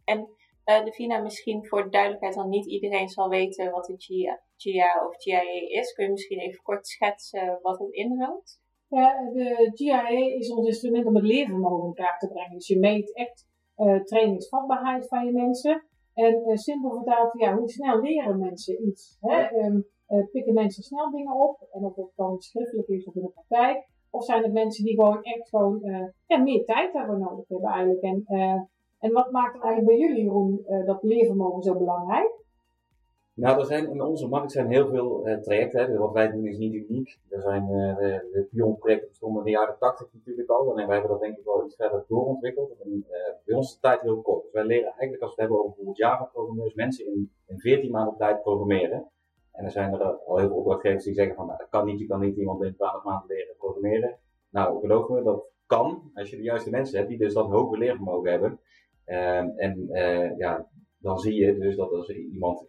En 0.04 0.28
uh, 0.64 0.84
Devina, 0.84 1.18
misschien 1.20 1.66
voor 1.66 1.82
de 1.82 1.88
duidelijkheid, 1.88 2.34
dan 2.34 2.48
niet 2.48 2.66
iedereen 2.66 3.08
zal 3.08 3.28
weten 3.28 3.70
wat 3.70 3.88
een 3.88 4.00
GIA, 4.00 4.42
GIA 4.56 5.06
of 5.08 5.16
GIA 5.22 5.40
is. 5.68 5.92
Kun 5.92 6.04
je 6.04 6.10
misschien 6.10 6.38
even 6.38 6.62
kort 6.62 6.86
schetsen 6.86 7.58
wat 7.62 7.78
het 7.78 7.92
inhoudt? 7.92 8.60
Ja, 8.88 9.30
de 9.32 9.70
GIA 9.74 10.08
is 10.08 10.50
ons 10.50 10.66
instrument 10.66 11.06
om 11.06 11.14
het 11.14 11.24
leervermogen 11.24 11.86
in 11.86 11.94
kaart 11.94 12.20
te 12.20 12.28
brengen. 12.28 12.54
Dus 12.54 12.66
je 12.66 12.78
meet 12.78 13.14
echt 13.14 13.46
uh, 13.76 14.02
trainingsvatbaarheid 14.02 15.08
van 15.08 15.24
je 15.24 15.32
mensen. 15.32 15.84
En 16.14 16.42
uh, 16.46 16.56
simpel 16.56 16.90
vertaald, 16.90 17.38
ja, 17.38 17.56
hoe 17.56 17.68
snel 17.68 18.00
leren 18.00 18.38
mensen 18.38 18.86
iets? 18.86 19.16
Hè? 19.20 19.64
Um, 19.64 19.86
pikken 20.30 20.54
mensen 20.54 20.82
snel 20.82 21.10
dingen 21.10 21.34
op? 21.34 21.68
En 21.70 21.84
of 21.84 21.94
dat 21.94 22.10
dan 22.16 22.40
schriftelijk 22.40 22.88
is 22.88 23.06
of 23.06 23.14
in 23.14 23.22
de 23.22 23.28
praktijk. 23.28 23.88
Of 24.10 24.24
zijn 24.24 24.42
het 24.42 24.52
mensen 24.52 24.84
die 24.84 24.94
gewoon 24.94 25.22
echt 25.22 25.48
gewoon 25.48 25.80
ja, 26.26 26.38
meer 26.38 26.64
tijd 26.64 26.92
daarvoor 26.92 27.18
nodig 27.18 27.48
hebben 27.48 27.70
eigenlijk. 27.70 28.02
En, 28.02 28.24
en 28.98 29.12
wat 29.12 29.30
maakt 29.30 29.62
eigenlijk 29.62 29.86
bij 29.86 29.98
jullie, 29.98 30.22
Jeroen, 30.24 30.64
dat 30.84 31.02
leervermogen 31.02 31.62
zo 31.62 31.76
belangrijk? 31.78 32.44
Nou, 33.36 33.58
er 33.58 33.66
zijn 33.66 33.90
in 33.90 34.02
onze 34.02 34.28
markt 34.28 34.52
zijn 34.52 34.70
heel 34.70 34.88
veel 34.88 35.38
trajecten. 35.42 35.80
Hè. 35.80 35.96
Wat 35.96 36.12
wij 36.12 36.30
doen 36.30 36.46
is 36.46 36.58
niet 36.58 36.74
uniek. 36.74 37.18
Er 37.28 37.40
zijn 37.40 37.66
de, 37.66 38.28
de 38.32 38.46
Pion-projecten 38.50 39.08
bestonden 39.08 39.38
in 39.38 39.44
de 39.44 39.58
jaren 39.58 39.78
80 39.78 40.08
natuurlijk 40.12 40.48
al. 40.48 40.78
En 40.78 40.86
wij 40.86 40.96
hebben 40.96 41.10
dat 41.10 41.20
denk 41.20 41.38
ik 41.38 41.44
wel 41.44 41.64
iets 41.64 41.76
verder 41.76 42.04
doorontwikkeld. 42.08 42.70
En 42.84 43.06
bij 43.44 43.54
ons 43.54 43.74
de 43.74 43.80
tijd 43.80 44.00
heel 44.00 44.20
kort. 44.20 44.42
Dus 44.42 44.52
wij 44.52 44.64
leren 44.64 44.88
eigenlijk, 44.88 45.22
als 45.22 45.34
we 45.34 45.40
het 45.42 45.50
hebben 45.50 45.58
over 45.58 45.68
bijvoorbeeld 45.68 45.96
Java-programmeurs, 45.96 46.74
mensen 46.74 47.06
in, 47.06 47.30
in 47.46 47.58
14 47.58 47.90
maanden 47.90 48.16
tijd 48.16 48.42
programmeren. 48.42 49.06
En 49.52 49.64
er 49.64 49.70
zijn 49.70 49.92
er 49.92 50.02
al 50.02 50.38
heel 50.38 50.48
veel 50.48 50.56
opdrachtgevers 50.56 51.04
die 51.04 51.14
zeggen 51.14 51.34
van, 51.34 51.46
nou, 51.46 51.58
dat 51.58 51.68
kan 51.68 51.84
niet, 51.84 51.98
je 51.98 52.06
kan 52.06 52.20
niet 52.20 52.36
iemand 52.36 52.62
in 52.62 52.74
12 52.74 53.04
maanden 53.04 53.28
leren 53.28 53.56
programmeren. 53.56 54.18
Nou, 54.50 54.80
geloof 54.80 55.08
me, 55.08 55.22
dat 55.22 55.44
kan 55.66 56.10
als 56.14 56.30
je 56.30 56.36
de 56.36 56.42
juiste 56.42 56.70
mensen 56.70 56.96
hebt 56.96 57.08
die 57.08 57.18
dus 57.18 57.34
dat 57.34 57.50
hoge 57.50 57.78
leervermogen 57.78 58.30
hebben. 58.30 58.58
Uh, 59.06 59.62
en 59.62 59.88
uh, 59.90 60.38
ja, 60.38 60.66
dan 60.98 61.18
zie 61.18 61.34
je 61.34 61.58
dus 61.58 61.76
dat 61.76 61.90
als 61.90 62.08
iemand, 62.08 62.66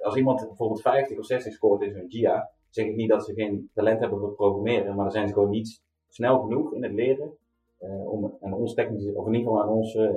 als 0.00 0.16
iemand 0.16 0.46
bijvoorbeeld 0.46 0.80
50 0.80 1.18
of 1.18 1.24
60 1.24 1.52
scoort 1.52 1.82
in 1.82 1.92
zo'n 1.92 2.10
GIA, 2.10 2.50
zeg 2.70 2.86
ik 2.86 2.96
niet 2.96 3.08
dat 3.08 3.24
ze 3.24 3.34
geen 3.34 3.70
talent 3.74 4.00
hebben 4.00 4.18
voor 4.18 4.34
programmeren, 4.34 4.94
maar 4.94 5.04
dan 5.04 5.12
zijn 5.12 5.28
ze 5.28 5.34
gewoon 5.34 5.50
niet 5.50 5.82
snel 6.08 6.40
genoeg 6.40 6.74
in 6.74 6.82
het 6.82 6.92
leren 6.92 7.36
uh, 7.80 8.12
om 8.12 8.36
aan 8.40 8.52
ons 8.52 8.74
technisch, 8.74 9.12
of 9.12 9.26
in 9.26 9.34
ieder 9.34 9.48
geval 9.48 9.62
aan 9.62 9.68
ons 9.68 9.94
uh, 9.94 10.10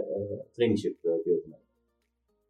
traineeship 0.51 1.01
deel 1.01 1.21
te 1.23 1.39
nemen. 1.43 1.67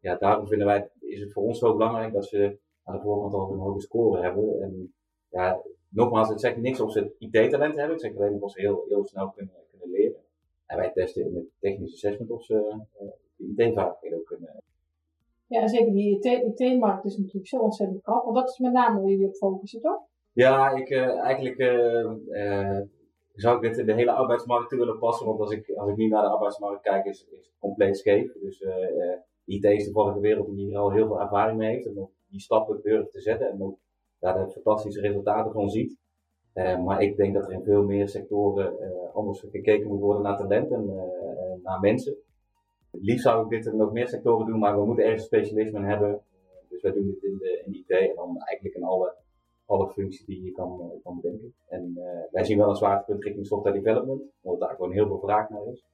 Ja, 0.00 0.16
daarom 0.16 0.46
vinden 0.46 0.66
wij, 0.66 0.90
is 1.00 1.20
het 1.20 1.32
voor 1.32 1.42
ons 1.42 1.58
zo 1.58 1.76
belangrijk 1.76 2.12
dat 2.12 2.26
ze 2.26 2.58
aan 2.84 2.96
de 2.96 3.02
voorkant 3.02 3.34
al 3.34 3.52
een 3.52 3.58
hoge 3.58 3.80
score 3.80 4.22
hebben. 4.22 4.62
En 4.62 4.94
ja, 5.28 5.60
nogmaals, 5.88 6.28
het 6.28 6.40
zegt 6.40 6.56
niks 6.56 6.80
of 6.80 6.92
ze 6.92 7.12
IT-talent 7.18 7.74
hebben. 7.74 7.92
Het 7.92 8.00
zegt 8.00 8.16
alleen 8.16 8.42
of 8.42 8.52
ze 8.52 8.60
heel, 8.60 8.84
heel 8.88 9.04
snel 9.04 9.30
kunnen, 9.30 9.54
kunnen 9.70 9.90
leren. 9.90 10.20
En 10.66 10.76
wij 10.76 10.90
testen 10.90 11.24
in 11.24 11.34
het 11.34 11.46
technische 11.58 11.94
assessment 11.94 12.30
of 12.30 12.44
ze 12.44 12.54
uh, 12.54 13.08
de 13.36 13.64
IT-vaardigheden 13.64 14.18
ook 14.18 14.26
kunnen. 14.26 14.62
Ja, 15.50 15.66
zeker. 15.68 15.92
Die 15.92 16.18
IT-markt 16.20 17.04
is 17.04 17.16
natuurlijk 17.16 17.46
zo 17.46 17.58
ontzettend 17.58 18.02
krap. 18.02 18.24
Want 18.24 18.36
dat 18.36 18.48
is 18.48 18.58
met 18.58 18.72
name 18.72 19.00
waar 19.00 19.10
jullie 19.10 19.26
op 19.26 19.34
focussen, 19.34 19.80
toch? 19.80 20.00
Ja, 20.32 20.70
ik, 20.70 20.90
uh, 20.90 21.18
eigenlijk 21.18 21.58
uh, 21.58 22.80
zou 23.34 23.56
ik 23.56 23.62
dit 23.62 23.78
in 23.78 23.86
de 23.86 23.94
hele 23.94 24.12
arbeidsmarkt 24.12 24.68
toe 24.68 24.78
willen 24.78 24.98
passen. 24.98 25.26
Want 25.26 25.40
als 25.40 25.50
ik, 25.50 25.70
als 25.76 25.90
ik 25.90 25.96
nu 25.96 26.08
naar 26.08 26.22
de 26.22 26.28
arbeidsmarkt 26.28 26.82
kijk, 26.82 27.04
is, 27.04 27.26
het 27.30 27.50
compleet 27.58 27.98
scheef. 27.98 28.32
Dus 28.32 28.64
IT 29.44 29.64
is 29.64 29.84
toevallig 29.84 30.14
een 30.14 30.20
wereld 30.20 30.46
die 30.46 30.66
hier 30.66 30.76
al 30.76 30.90
heel 30.90 31.06
veel 31.06 31.20
ervaring 31.20 31.58
mee 31.58 31.74
heeft. 31.74 31.86
En 31.86 32.08
die 32.28 32.40
stappen 32.40 32.80
durft 32.82 33.12
te 33.12 33.20
zetten 33.20 33.50
en 33.50 33.62
ook 33.62 33.78
daar 34.18 34.46
de 34.46 34.50
fantastische 34.50 35.00
resultaten 35.00 35.52
van 35.52 35.70
ziet. 35.70 35.98
Maar 36.54 37.02
ik 37.02 37.16
denk 37.16 37.34
dat 37.34 37.46
er 37.46 37.52
in 37.52 37.62
veel 37.62 37.82
meer 37.82 38.08
sectoren 38.08 38.74
anders 39.12 39.40
gekeken 39.40 39.88
moet 39.88 40.00
worden 40.00 40.22
naar 40.22 40.36
talent 40.36 40.70
en 40.70 40.84
naar 41.62 41.80
mensen. 41.80 42.16
Liefst 42.90 43.22
zou 43.22 43.42
ik 43.44 43.48
dit 43.50 43.72
in 43.72 43.76
nog 43.76 43.92
meer 43.92 44.08
sectoren 44.08 44.46
doen, 44.46 44.58
maar 44.58 44.78
we 44.78 44.86
moeten 44.86 45.04
ergens 45.04 45.24
specialisme 45.24 45.80
hebben. 45.80 46.20
dus 46.68 46.82
wij 46.82 46.92
doen 46.92 47.06
dit 47.06 47.22
in 47.22 47.38
de 47.38 47.62
in 47.66 47.74
IT 47.74 47.90
en 47.90 48.14
dan 48.14 48.38
eigenlijk 48.38 48.76
in 48.76 48.84
alle, 48.84 49.14
alle 49.66 49.88
functies 49.88 50.26
die 50.26 50.44
je 50.44 50.52
kan, 50.52 50.92
kan 51.02 51.20
bedenken. 51.20 51.54
En 51.68 51.94
wij 52.30 52.44
zien 52.44 52.58
wel 52.58 52.68
een 52.68 52.76
zwaartepunt 52.76 53.24
richting 53.24 53.46
software 53.46 53.80
development, 53.80 54.22
omdat 54.40 54.60
daar 54.60 54.76
gewoon 54.76 54.92
heel 54.92 55.06
veel 55.06 55.18
vraag 55.18 55.48
naar 55.48 55.66
is. 55.66 55.84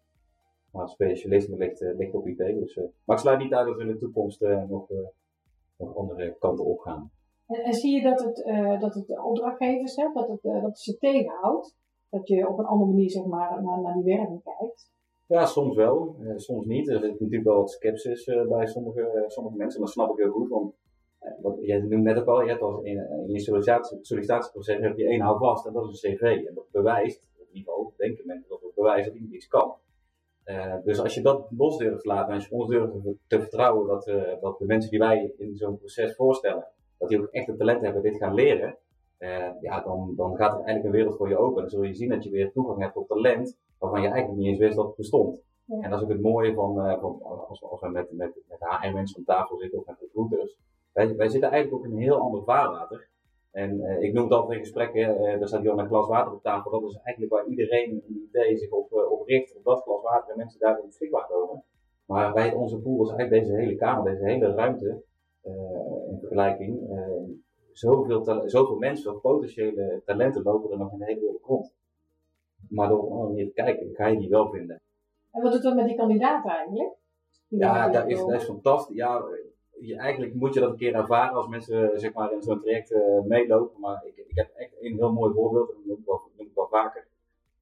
Maar 0.72 0.88
specialisme 0.88 1.56
ligt, 1.56 1.80
ligt 1.80 2.14
op 2.14 2.26
IT. 2.26 2.38
Dus, 2.38 2.76
maar 3.04 3.16
ik 3.16 3.22
sluit 3.22 3.38
niet 3.38 3.54
uit 3.54 3.66
dat 3.66 3.76
we 3.76 3.82
in 3.82 3.88
de 3.88 3.98
toekomst 3.98 4.40
nog 4.68 4.88
nog 5.78 5.96
andere 5.96 6.36
kanten 6.38 6.64
op 6.64 6.78
gaan. 6.78 7.10
En, 7.46 7.62
en 7.62 7.72
zie 7.72 7.96
je 7.96 8.02
dat 8.02 8.24
het, 8.24 8.46
uh, 8.46 8.80
dat 8.80 8.94
het 8.94 9.18
opdrachtgevers, 9.18 9.96
hè, 9.96 10.12
dat, 10.12 10.38
uh, 10.42 10.62
dat 10.62 10.78
ze 10.78 10.98
tegenhoudt? 10.98 11.76
Dat 12.10 12.28
je 12.28 12.48
op 12.48 12.58
een 12.58 12.64
andere 12.64 12.90
manier 12.90 13.10
zeg 13.10 13.24
maar, 13.24 13.62
naar, 13.62 13.80
naar 13.80 13.94
die 13.94 14.16
werking 14.16 14.42
kijkt? 14.42 14.90
Ja, 15.26 15.46
soms 15.46 15.76
wel, 15.76 16.16
uh, 16.20 16.32
soms 16.36 16.66
niet. 16.66 16.88
Er 16.88 17.00
zit 17.00 17.10
natuurlijk 17.10 17.44
wel 17.44 17.56
wat 17.56 17.70
sceptisch 17.70 18.24
bij 18.48 18.66
sommige, 18.66 19.24
sommige 19.26 19.56
mensen, 19.56 19.80
dat 19.80 19.90
snap 19.90 20.10
ik 20.10 20.16
heel 20.16 20.32
goed. 20.32 20.48
Want 20.48 20.74
wat, 21.42 21.58
jij 21.60 21.78
noemde 21.78 21.96
net 21.96 22.18
ook 22.18 22.26
al, 22.26 22.42
je 22.42 22.48
hebt 22.48 22.62
als 22.62 22.82
in, 22.82 23.26
je 23.26 23.40
sollicitatie, 23.40 23.98
sollicitatieproces 24.00 24.80
heb 24.80 24.96
je 24.96 25.06
één 25.06 25.20
houvast 25.20 25.66
en 25.66 25.72
dat 25.72 25.92
is 25.92 26.02
een 26.02 26.14
cv. 26.14 26.22
En 26.46 26.54
dat 26.54 26.70
bewijst, 26.70 27.28
op 27.38 27.46
niveau 27.52 27.90
denken 27.96 28.26
mensen 28.26 28.48
dat 28.48 28.62
het 28.62 28.74
bewijst 28.74 29.06
dat 29.06 29.14
iemand 29.14 29.34
iets 29.34 29.48
kan. 29.48 29.74
Dus 30.84 31.00
als 31.00 31.14
je 31.14 31.22
dat 31.22 31.46
los 31.56 31.78
durft 31.78 32.00
te 32.00 32.08
laten 32.08 32.28
en 32.28 32.34
als 32.34 32.48
je 32.48 32.54
ons 32.54 32.68
durft 32.68 32.92
te 33.26 33.40
vertrouwen 33.40 33.86
dat, 33.86 34.04
dat 34.40 34.58
de 34.58 34.64
mensen 34.64 34.90
die 34.90 34.98
wij 34.98 35.32
in 35.36 35.56
zo'n 35.56 35.78
proces 35.78 36.14
voorstellen, 36.14 36.66
dat 36.98 37.08
die 37.08 37.20
ook 37.20 37.28
echt 37.30 37.46
het 37.46 37.58
talent 37.58 37.82
hebben 37.82 38.02
dit 38.02 38.16
gaan 38.16 38.34
leren, 38.34 38.76
uh, 39.18 39.60
ja, 39.60 39.80
dan, 39.80 40.12
dan 40.16 40.36
gaat 40.36 40.50
er 40.50 40.56
eigenlijk 40.56 40.84
een 40.84 40.90
wereld 40.90 41.16
voor 41.16 41.28
je 41.28 41.36
open. 41.36 41.60
Dan 41.60 41.70
zul 41.70 41.82
je 41.82 41.94
zien 41.94 42.08
dat 42.08 42.24
je 42.24 42.30
weer 42.30 42.52
toegang 42.52 42.80
hebt 42.80 42.94
tot 42.94 43.08
talent 43.08 43.56
waarvan 43.78 44.02
je 44.02 44.08
eigenlijk 44.08 44.38
niet 44.38 44.48
eens 44.48 44.58
wist 44.58 44.76
dat 44.76 44.86
het 44.86 44.96
bestond. 44.96 45.42
Ja. 45.64 45.80
En 45.80 45.90
dat 45.90 45.98
is 45.98 46.04
ook 46.04 46.12
het 46.12 46.22
mooie 46.22 46.54
van, 46.54 46.74
van 47.00 47.22
als, 47.22 47.62
als 47.62 47.80
we 47.80 47.88
met, 47.88 48.12
met, 48.12 48.34
met 48.48 48.58
HR-mensen 48.58 49.16
om 49.18 49.24
tafel 49.24 49.58
zitten 49.58 49.78
of 49.78 49.86
met 49.86 49.96
recruiters. 50.00 50.56
Wij, 50.92 51.16
wij 51.16 51.28
zitten 51.28 51.50
eigenlijk 51.50 51.82
ook 51.82 51.90
in 51.90 51.96
een 51.96 52.02
heel 52.02 52.20
ander 52.20 52.44
vaarwater. 52.44 53.08
En 53.56 53.80
uh, 53.80 54.02
ik 54.02 54.12
noem 54.12 54.24
het 54.24 54.32
altijd 54.32 54.58
in 54.58 54.64
gesprekken, 54.64 55.00
uh, 55.00 55.40
er 55.40 55.48
staat 55.48 55.60
hier 55.60 55.78
een 55.78 55.86
glas 55.86 56.08
water 56.08 56.32
op 56.32 56.42
tafel. 56.42 56.70
Dat 56.70 56.90
is 56.90 56.98
eigenlijk 57.02 57.34
waar 57.34 57.46
iedereen 57.46 57.90
een 57.90 58.28
idee 58.28 58.56
zich 58.56 58.70
op, 58.70 58.92
uh, 58.92 59.10
op 59.10 59.26
richt, 59.26 59.56
op 59.56 59.64
dat 59.64 59.82
glas 59.82 60.02
water 60.02 60.30
en 60.30 60.36
mensen 60.36 60.60
daarin 60.60 60.86
beschikbaar 60.86 61.26
komen. 61.26 61.62
Maar 62.06 62.32
bij 62.32 62.52
onze 62.52 62.78
pool 62.78 63.02
is 63.02 63.12
eigenlijk 63.12 63.42
deze 63.42 63.56
hele 63.56 63.76
kamer, 63.76 64.04
deze 64.04 64.24
hele 64.24 64.54
ruimte, 64.54 65.02
in 66.10 66.18
vergelijking, 66.18 66.80
zoveel, 67.78 68.48
zoveel 68.48 68.76
mensen 68.76 69.20
potentiële 69.20 70.02
talenten 70.04 70.42
lopen 70.42 70.70
er 70.70 70.78
nog 70.78 70.92
in 70.92 70.98
de 70.98 71.04
hele 71.04 71.20
wereld 71.20 71.42
rond. 71.42 71.72
Maar 72.68 72.88
door 72.88 73.02
op 73.02 73.10
een 73.10 73.26
manier 73.26 73.46
te 73.46 73.52
kijken, 73.52 73.94
ga 73.94 74.06
je 74.06 74.18
die 74.18 74.28
wel 74.28 74.50
vinden. 74.50 74.80
En 75.30 75.42
wat 75.42 75.52
doet 75.52 75.62
dat 75.62 75.74
met 75.74 75.86
die 75.86 75.96
kandidaten 75.96 76.50
eigenlijk? 76.50 76.94
Die 77.48 77.58
ja, 77.58 77.88
dat 77.88 78.08
is, 78.08 78.18
dat 78.18 78.32
is 78.32 78.44
fantastisch. 78.44 78.96
Ja, 78.96 79.24
je, 79.80 79.96
eigenlijk 79.96 80.34
moet 80.34 80.54
je 80.54 80.60
dat 80.60 80.70
een 80.70 80.76
keer 80.76 80.94
ervaren 80.94 81.36
als 81.36 81.48
mensen 81.48 82.00
zeg 82.00 82.12
maar, 82.12 82.32
in 82.32 82.42
zo'n 82.42 82.60
traject 82.60 82.90
uh, 82.90 83.22
meelopen. 83.22 83.80
Maar 83.80 84.06
ik, 84.06 84.16
ik 84.16 84.36
heb 84.36 84.50
echt 84.54 84.72
een 84.80 84.96
heel 84.96 85.12
mooi 85.12 85.32
voorbeeld, 85.32 85.68
dat 85.68 85.76
noem 85.84 85.98
ik 85.98 86.04
wel, 86.06 86.20
noem 86.36 86.46
ik 86.46 86.54
wel 86.54 86.68
vaker. 86.68 87.06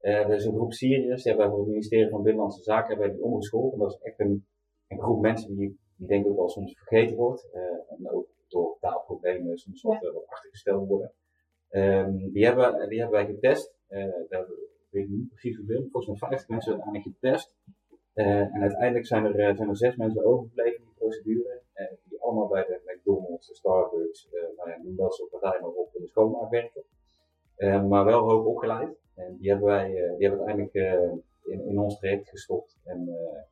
Uh, 0.01 0.13
er 0.13 0.35
is 0.35 0.45
een 0.45 0.55
groep 0.55 0.73
Syriërs, 0.73 1.23
die 1.23 1.33
hebben 1.33 1.51
voor 1.51 1.61
het 1.61 1.69
ministerie 1.69 2.09
van 2.09 2.23
Binnenlandse 2.23 2.63
Zaken 2.63 2.89
hebben 2.89 3.17
die 3.17 3.25
omgeschoold. 3.25 3.73
En 3.73 3.79
dat 3.79 3.91
is 3.91 3.99
echt 4.03 4.21
een, 4.21 4.47
een 4.89 5.01
groep 5.01 5.21
mensen 5.21 5.57
die, 5.57 5.79
die 5.97 6.09
denk 6.09 6.25
ik 6.25 6.31
ook 6.31 6.37
wel 6.37 6.49
soms 6.49 6.77
vergeten 6.77 7.17
wordt. 7.17 7.49
Uh, 7.55 7.61
en 7.99 8.11
ook 8.11 8.27
door 8.49 8.77
taalproblemen 8.81 9.59
soms 9.59 9.83
wat, 9.83 10.01
ja. 10.01 10.13
wat 10.13 10.27
achtergesteld 10.27 10.89
worden. 10.89 11.13
Um, 11.71 12.33
die, 12.33 12.45
hebben, 12.45 12.89
die 12.89 13.01
hebben 13.01 13.25
wij 13.25 13.35
getest. 13.35 13.75
daar 14.29 14.47
weet 14.91 15.05
ik 15.05 15.09
niet 15.09 15.29
precies 15.29 15.57
hoeveel. 15.57 15.89
Volgens 15.91 16.21
mij 16.21 16.29
50 16.29 16.49
mensen 16.49 16.73
uiteindelijk 16.73 17.15
getest. 17.15 17.55
en 18.15 18.61
uiteindelijk 18.61 19.07
zijn 19.07 19.25
er, 19.25 19.57
zijn 19.57 19.69
er 19.69 19.77
zes 19.77 19.97
mensen 19.97 20.25
overgebleven 20.25 20.79
in 20.79 20.85
die 20.85 20.95
procedure. 20.95 21.63
McDonald's, 22.85 23.47
de 23.47 23.55
Starbucks, 23.55 24.29
nou 24.57 24.71
ja, 24.71 24.79
noem 24.83 24.97
dat 24.97 25.15
soort 25.15 25.31
partijen 25.31 25.61
maar 25.61 25.71
op 25.71 25.95
in 25.95 26.01
de 26.01 26.09
schoonmaak 26.09 26.51
werken. 26.51 26.83
maar 27.89 28.05
wel 28.05 28.29
hoog 28.29 28.45
opgeleid. 28.45 28.97
En 29.15 29.37
die 29.37 29.51
hebben 29.51 29.67
wij 29.67 29.89
die 29.89 30.29
hebben 30.29 30.47
uiteindelijk 30.47 30.75
in, 31.45 31.67
in 31.67 31.79
ons 31.79 31.99
traject 31.99 32.29
gestopt 32.29 32.79
en 32.85 33.09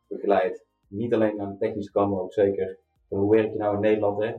begeleid. 0.07 0.65
Niet 0.89 1.15
alleen 1.15 1.41
aan 1.41 1.53
de 1.53 1.59
technische 1.59 1.93
kant, 1.93 2.11
maar 2.11 2.21
ook 2.21 2.33
zeker 2.33 2.79
hoe 3.19 3.31
werk 3.31 3.53
je 3.53 3.59
nou 3.59 3.75
in 3.75 3.81
Nederland. 3.81 4.23
Hè? 4.23 4.33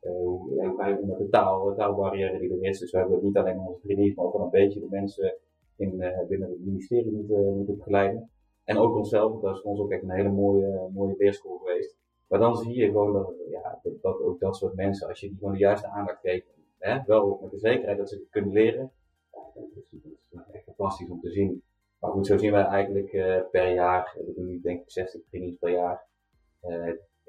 hoe, 0.00 0.60
hoe 0.60 0.74
ga 0.76 0.98
met 1.06 1.18
de 1.18 1.28
taal, 1.30 1.74
taalbarrière 1.74 2.38
die 2.38 2.50
er 2.50 2.64
is. 2.64 2.78
Dus 2.78 2.90
we 2.90 2.98
hebben 2.98 3.18
niet 3.22 3.36
alleen 3.36 3.58
onze 3.58 3.80
trainees, 3.80 4.14
maar 4.14 4.24
ook 4.24 4.32
wel 4.32 4.42
een 4.42 4.50
beetje 4.50 4.80
de 4.80 4.86
mensen 4.90 5.36
in, 5.76 5.90
binnen 6.28 6.48
het 6.48 6.64
ministerie 6.64 7.12
moeten, 7.12 7.56
moeten 7.56 7.76
begeleiden. 7.76 8.30
En 8.64 8.78
ook 8.78 8.96
onszelf, 8.96 9.40
dat 9.40 9.54
is 9.54 9.60
voor 9.60 9.70
ons 9.70 9.80
ook 9.80 9.90
echt 9.90 10.02
een 10.02 10.10
hele 10.10 10.30
mooie, 10.30 10.88
mooie 10.92 11.14
geweest. 11.18 11.96
Maar 12.28 12.38
dan 12.38 12.56
zie 12.56 12.74
je 12.74 12.86
gewoon 12.86 13.12
dat, 13.12 13.34
ja, 13.50 13.80
dat, 14.00 14.20
ook 14.20 14.40
dat 14.40 14.56
soort 14.56 14.74
mensen, 14.74 15.08
als 15.08 15.20
je 15.20 15.28
die 15.28 15.38
gewoon 15.38 15.52
de 15.52 15.58
juiste 15.58 15.86
aandacht 15.86 16.20
geeft, 16.20 16.46
hè, 16.78 17.02
wel 17.06 17.38
met 17.42 17.50
de 17.50 17.58
zekerheid 17.58 17.98
dat 17.98 18.08
ze 18.08 18.14
het 18.14 18.28
kunnen 18.30 18.52
leren, 18.52 18.90
dat, 19.30 19.66
is, 19.90 20.12
echt 20.52 20.64
fantastisch 20.64 21.10
om 21.10 21.20
te 21.20 21.30
zien. 21.30 21.62
Maar 21.98 22.10
goed, 22.10 22.26
zo 22.26 22.36
zien 22.36 22.52
wij 22.52 22.64
eigenlijk 22.64 23.12
uh, 23.12 23.40
per 23.50 23.72
jaar, 23.72 24.16
we 24.26 24.32
doen 24.34 24.46
nu 24.46 24.60
denk 24.60 24.80
ik 24.80 24.90
60 24.90 25.20
trainings 25.28 25.58
per 25.58 25.70
jaar, 25.70 26.06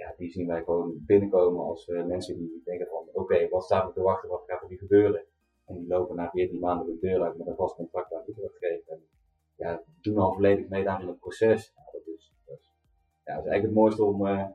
ja, 0.03 0.13
die 0.17 0.31
zien 0.31 0.47
wij 0.47 0.63
gewoon 0.63 1.03
binnenkomen 1.05 1.63
als 1.63 1.87
uh, 1.87 2.05
mensen 2.05 2.37
die 2.37 2.61
denken 2.63 2.87
van, 2.87 2.99
oké, 2.99 3.19
okay, 3.19 3.49
wat 3.49 3.63
staat 3.63 3.87
er 3.87 3.93
te 3.93 4.01
wachten, 4.01 4.29
wat 4.29 4.43
gaat 4.45 4.61
er 4.61 4.69
nu 4.69 4.77
gebeuren? 4.77 5.25
En 5.65 5.75
die 5.75 5.87
lopen 5.87 6.15
na 6.15 6.29
14 6.29 6.59
maanden 6.59 6.85
de 6.85 6.99
deur 6.99 7.21
uit 7.21 7.37
met 7.37 7.47
een 7.47 7.55
vast 7.55 7.75
contract 7.75 8.13
aan 8.13 8.23
Utrecht 8.27 8.57
geven 8.57 9.07
ja, 9.55 9.83
doen 10.01 10.17
al 10.17 10.33
volledig 10.33 10.67
mee 10.67 10.83
daar 10.83 11.01
in 11.01 11.07
het 11.07 11.19
proces. 11.19 11.73
Ja, 11.75 11.91
dat, 11.91 12.07
is, 12.07 12.33
dat, 12.45 12.57
is, 12.59 12.71
ja, 13.23 13.35
dat 13.35 13.45
is 13.45 13.51
eigenlijk 13.51 13.63
het 13.63 13.73
mooiste 13.73 14.03
om, 14.03 14.25
uh, 14.25 14.49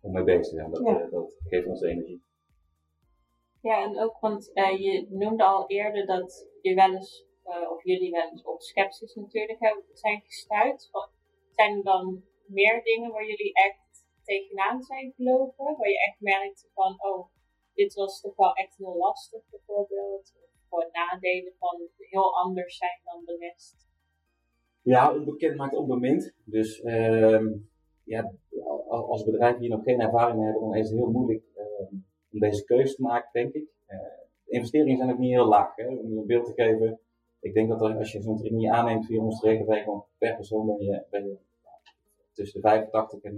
om 0.00 0.12
mee 0.12 0.24
bezig 0.24 0.48
te 0.48 0.54
zijn. 0.54 0.70
Dat, 0.70 0.82
ja. 0.84 1.04
uh, 1.04 1.10
dat 1.10 1.36
geeft 1.48 1.66
ons 1.66 1.82
energie. 1.82 2.22
Ja, 3.60 3.82
en 3.82 4.00
ook, 4.00 4.20
want 4.20 4.50
je 4.54 5.06
noemde 5.10 5.44
al 5.44 5.64
eerder 5.66 6.06
dat 6.06 6.48
je 6.60 6.74
wel 6.74 6.92
eens, 6.92 7.26
of 7.70 7.84
jullie 7.84 8.10
wel 8.10 8.30
eens 8.30 8.42
op 8.42 8.60
sceptisch 8.60 9.14
natuurlijk 9.14 9.60
hebben, 9.60 9.84
zijn 9.92 10.20
gestuurd. 10.20 10.90
Zijn 11.54 11.76
er 11.76 11.82
dan 11.82 12.22
meer 12.46 12.82
dingen 12.82 13.10
waar 13.10 13.26
jullie 13.26 13.52
echt 13.52 13.89
tegenaan 14.32 14.82
zijn 14.82 15.12
gelopen? 15.16 15.76
Waar 15.76 15.88
je 15.88 16.06
echt 16.08 16.20
merkte 16.20 16.68
van, 16.74 16.92
oh, 17.08 17.26
dit 17.74 17.94
was 17.94 18.20
toch 18.20 18.36
wel 18.36 18.52
echt 18.52 18.76
heel 18.76 18.96
lastig 18.96 19.42
bijvoorbeeld? 19.50 20.34
Of 20.42 20.50
gewoon 20.68 20.88
nadelen 20.92 21.54
van 21.58 21.88
heel 21.96 22.34
anders 22.34 22.76
zijn 22.76 23.00
dan 23.04 23.24
de 23.24 23.36
rest? 23.36 23.88
Ja, 24.82 25.14
onbekend 25.14 25.56
maakt 25.56 25.76
onbemind. 25.76 26.34
Dus 26.44 26.80
uh, 26.80 27.46
ja, 28.04 28.32
als 28.88 29.24
bedrijf 29.24 29.56
hier 29.58 29.70
nog 29.70 29.82
geen 29.82 30.00
ervaring 30.00 30.42
hebben, 30.44 30.62
dan 30.62 30.74
is 30.74 30.88
het 30.88 30.98
heel 30.98 31.10
moeilijk 31.10 31.44
uh, 31.56 31.92
om 32.32 32.38
deze 32.38 32.64
keuze 32.64 32.94
te 32.94 33.02
maken, 33.02 33.28
denk 33.32 33.54
ik. 33.54 33.68
De 34.44 34.56
investeringen 34.56 34.96
zijn 34.96 35.10
ook 35.10 35.18
niet 35.18 35.32
heel 35.32 35.48
laag. 35.48 35.76
Hè? 35.76 35.86
Om 35.86 36.12
je 36.12 36.18
een 36.18 36.26
beeld 36.26 36.46
te 36.46 36.62
geven, 36.62 37.00
ik 37.40 37.54
denk 37.54 37.68
dat 37.68 37.80
als 37.80 38.12
je 38.12 38.22
zo'n 38.22 38.36
trainee 38.36 38.72
aanneemt 38.72 39.06
via 39.06 39.22
ons 39.22 39.40
dan 39.40 40.04
per 40.18 40.36
persoon 40.36 40.66
ben 40.66 40.84
je, 40.84 41.04
ben 41.10 41.26
je 41.26 41.38
tussen 42.32 42.60
de 42.60 42.68
85 42.68 43.22
en 43.22 43.36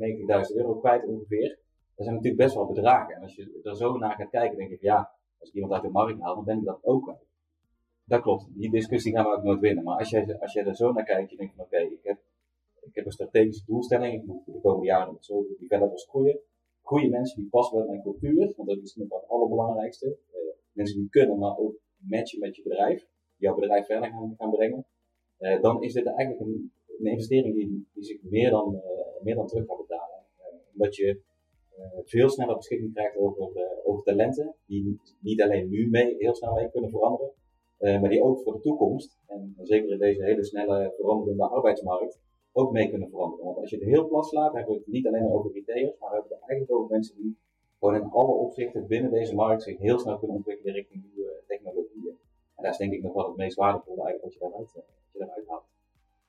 90.000 0.50 0.56
euro 0.56 0.74
kwijt 0.74 1.04
ongeveer. 1.06 1.58
Dat 1.94 2.04
zijn 2.04 2.14
natuurlijk 2.14 2.42
best 2.42 2.54
wel 2.54 2.66
bedragen. 2.66 3.14
En 3.14 3.22
als 3.22 3.34
je 3.34 3.60
er 3.62 3.76
zo 3.76 3.96
naar 3.96 4.16
gaat 4.16 4.30
kijken, 4.30 4.56
denk 4.56 4.70
ik, 4.70 4.80
ja, 4.80 5.10
als 5.38 5.48
ik 5.48 5.54
iemand 5.54 5.72
uit 5.72 5.82
de 5.82 5.88
markt 5.88 6.20
haal, 6.20 6.34
dan 6.34 6.44
ben 6.44 6.58
ik 6.58 6.64
dat 6.64 6.78
ook. 6.82 7.14
Dat 8.04 8.20
klopt, 8.20 8.46
die 8.48 8.70
discussie 8.70 9.12
gaan 9.12 9.24
we 9.24 9.36
ook 9.36 9.42
nooit 9.42 9.60
winnen. 9.60 9.84
Maar 9.84 9.98
als 9.98 10.10
jij, 10.10 10.38
als 10.38 10.52
jij 10.52 10.64
er 10.64 10.76
zo 10.76 10.92
naar 10.92 11.04
kijkt, 11.04 11.30
je 11.30 11.36
denkt 11.36 11.54
van 11.54 11.64
oké, 11.64 11.78
ik, 11.78 12.00
heb, 12.02 12.18
ik 12.80 12.94
heb 12.94 13.06
een 13.06 13.12
strategische 13.12 13.64
doelstelling, 13.66 14.14
ik 14.14 14.26
moet 14.26 14.44
de 14.44 14.60
komende 14.60 14.86
jaren 14.86 15.12
met 15.12 15.24
zoveel 15.24 15.56
developers 15.58 16.06
groeien. 16.08 16.38
Goede 16.80 17.08
mensen 17.08 17.40
die 17.40 17.48
passen 17.48 17.78
bij 17.78 17.86
mijn 17.86 18.02
cultuur, 18.02 18.52
want 18.56 18.68
dat 18.68 18.76
is 18.76 18.80
misschien 18.80 19.06
het 19.08 19.28
allerbelangrijkste. 19.28 20.06
Uh, 20.06 20.36
mensen 20.72 20.96
die 20.96 21.08
kunnen, 21.08 21.38
maar 21.38 21.56
ook 21.56 21.74
matchen 21.96 22.38
met 22.38 22.56
je 22.56 22.62
bedrijf, 22.62 23.06
jouw 23.36 23.54
bedrijf 23.54 23.86
verder 23.86 24.10
gaan, 24.10 24.34
gaan 24.38 24.50
brengen. 24.50 24.84
Uh, 25.38 25.62
dan 25.62 25.82
is 25.82 25.92
dit 25.92 26.06
eigenlijk 26.06 26.40
een, 26.40 26.72
een 26.98 27.06
investering 27.06 27.54
die, 27.54 27.86
die, 27.94 28.04
zich 28.04 28.22
meer 28.22 28.50
dan, 28.50 28.74
uh, 28.74 29.22
meer 29.22 29.34
dan 29.34 29.46
terug 29.46 29.66
gaat 29.66 29.86
betalen. 29.86 30.24
omdat 30.72 30.96
je 30.96 31.20
veel 32.04 32.28
sneller 32.28 32.56
beschikking 32.56 32.94
krijgt 32.94 33.16
over, 33.16 33.50
over 33.84 34.02
talenten, 34.02 34.54
die 34.66 35.00
niet 35.20 35.42
alleen 35.42 35.68
nu 35.68 35.88
mee, 35.88 36.14
heel 36.18 36.34
snel 36.34 36.54
mee 36.54 36.70
kunnen 36.70 36.90
veranderen, 36.90 37.32
maar 37.78 38.08
die 38.08 38.22
ook 38.22 38.40
voor 38.42 38.52
de 38.52 38.60
toekomst, 38.60 39.18
en 39.26 39.54
zeker 39.62 39.90
in 39.90 39.98
deze 39.98 40.24
hele 40.24 40.44
snelle 40.44 40.94
veranderende 40.96 41.48
arbeidsmarkt, 41.48 42.18
ook 42.52 42.72
mee 42.72 42.88
kunnen 42.88 43.10
veranderen. 43.10 43.44
Want 43.44 43.56
als 43.56 43.70
je 43.70 43.76
het 43.76 43.84
heel 43.84 44.08
plat 44.08 44.26
slaat, 44.26 44.52
hebben 44.52 44.72
we 44.72 44.78
het 44.78 44.88
niet 44.88 45.06
alleen 45.06 45.30
over 45.30 45.52
retailers, 45.52 45.98
maar 45.98 46.08
we 46.08 46.14
hebben 46.14 46.32
het 46.32 46.48
eigenlijk 46.48 46.78
over 46.78 46.90
mensen 46.90 47.16
die 47.16 47.36
gewoon 47.78 47.94
in 47.94 48.10
alle 48.10 48.32
opzichten 48.32 48.86
binnen 48.86 49.10
deze 49.10 49.34
markt 49.34 49.62
zich 49.62 49.78
heel 49.78 49.98
snel 49.98 50.18
kunnen 50.18 50.36
ontwikkelen 50.36 50.74
richting 50.74 51.04
nieuwe 51.04 51.42
technologieën. 51.46 52.18
En 52.56 52.62
dat 52.62 52.72
is 52.72 52.78
denk 52.78 52.92
ik 52.92 53.02
nog 53.02 53.12
wel 53.12 53.26
het 53.26 53.36
meest 53.36 53.56
waardevolle 53.56 54.02
eigenlijk 54.02 54.24
wat 54.24 54.32
je 54.34 54.38
daaruit, 54.38 54.74
uh, 54.76 54.82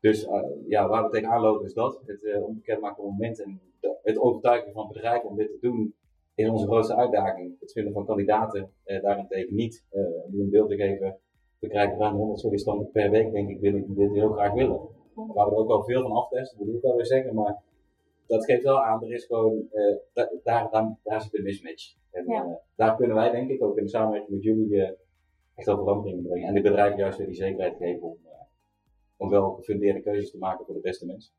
Dus 0.04 0.26
uh, 0.26 0.42
ja, 0.68 0.88
waar 0.88 1.04
we 1.04 1.10
tegenaan 1.10 1.42
lopen 1.42 1.66
is 1.66 1.74
dat, 1.74 2.02
het 2.06 2.24
uh, 2.24 2.44
onbekend 2.44 2.82
maken 2.82 3.04
moment 3.04 3.42
en 3.42 3.62
het 4.04 4.20
overtuigen 4.20 4.72
van 4.74 4.88
bedrijven 4.88 5.30
om 5.30 5.36
dit 5.36 5.48
te 5.48 5.58
doen, 5.62 5.96
is 6.36 6.50
onze 6.50 6.66
grootste 6.66 6.96
uitdaging. 6.96 7.56
Het 7.60 7.72
vinden 7.72 7.94
van 7.94 8.06
kandidaten 8.06 8.72
daarentegen 8.84 9.56
niet, 9.56 9.86
om 10.26 10.40
een 10.40 10.50
beeld 10.50 10.70
te 10.70 10.76
geven, 10.76 11.18
we 11.60 11.68
krijgen 11.68 11.98
ruim 11.98 12.16
100 12.16 12.40
sollicitanten 12.40 12.92
per 12.92 13.10
week, 13.10 13.32
denk 13.32 13.50
ik, 13.50 13.60
wil 13.60 13.76
ik 13.76 13.96
dit 13.96 14.12
heel 14.14 14.32
graag 14.32 14.54
willen. 14.54 14.80
Waar 15.14 15.50
we 15.50 15.56
ook 15.56 15.70
al 15.70 15.84
veel 15.84 16.02
van 16.02 16.12
aftesten, 16.12 16.58
dat 16.58 16.68
moet 16.68 16.76
ik 16.76 16.82
wel 16.82 16.96
weer 16.96 17.06
zeggen, 17.06 17.36
maar 17.36 17.62
dat 18.28 18.46
geeft 18.46 18.64
wel 18.64 18.84
aan, 18.84 19.04
er 19.04 19.12
is 19.12 19.26
gewoon, 19.26 19.68
uh, 19.74 19.96
daar, 20.14 20.30
daar, 20.44 20.98
daar 21.04 21.22
zit 21.22 21.38
een 21.38 21.44
mismatch. 21.44 21.96
En 22.12 22.26
ja. 22.28 22.46
uh, 22.46 22.52
daar 22.76 22.96
kunnen 22.96 23.16
wij, 23.16 23.32
denk 23.32 23.50
ik, 23.50 23.64
ook 23.64 23.78
in 23.78 23.90
samenwerking 23.90 24.32
met 24.32 24.44
jullie 24.44 24.70
uh, 24.70 24.90
echt 25.56 25.68
wel 25.68 25.78
verandering 25.78 26.28
brengen. 26.28 26.48
En 26.48 26.54
de 26.54 26.62
bedrijven 26.62 26.98
juist 26.98 27.18
weer 27.18 27.28
die 27.28 27.36
zekerheid 27.36 27.76
geven 27.78 28.02
om, 28.02 28.18
om 29.18 29.30
wel 29.30 29.54
gefundeerde 29.54 30.02
keuzes 30.02 30.32
te 30.32 30.38
maken 30.38 30.66
voor 30.66 30.74
de 30.74 30.82
beste 30.82 31.06
mensen. 31.06 31.34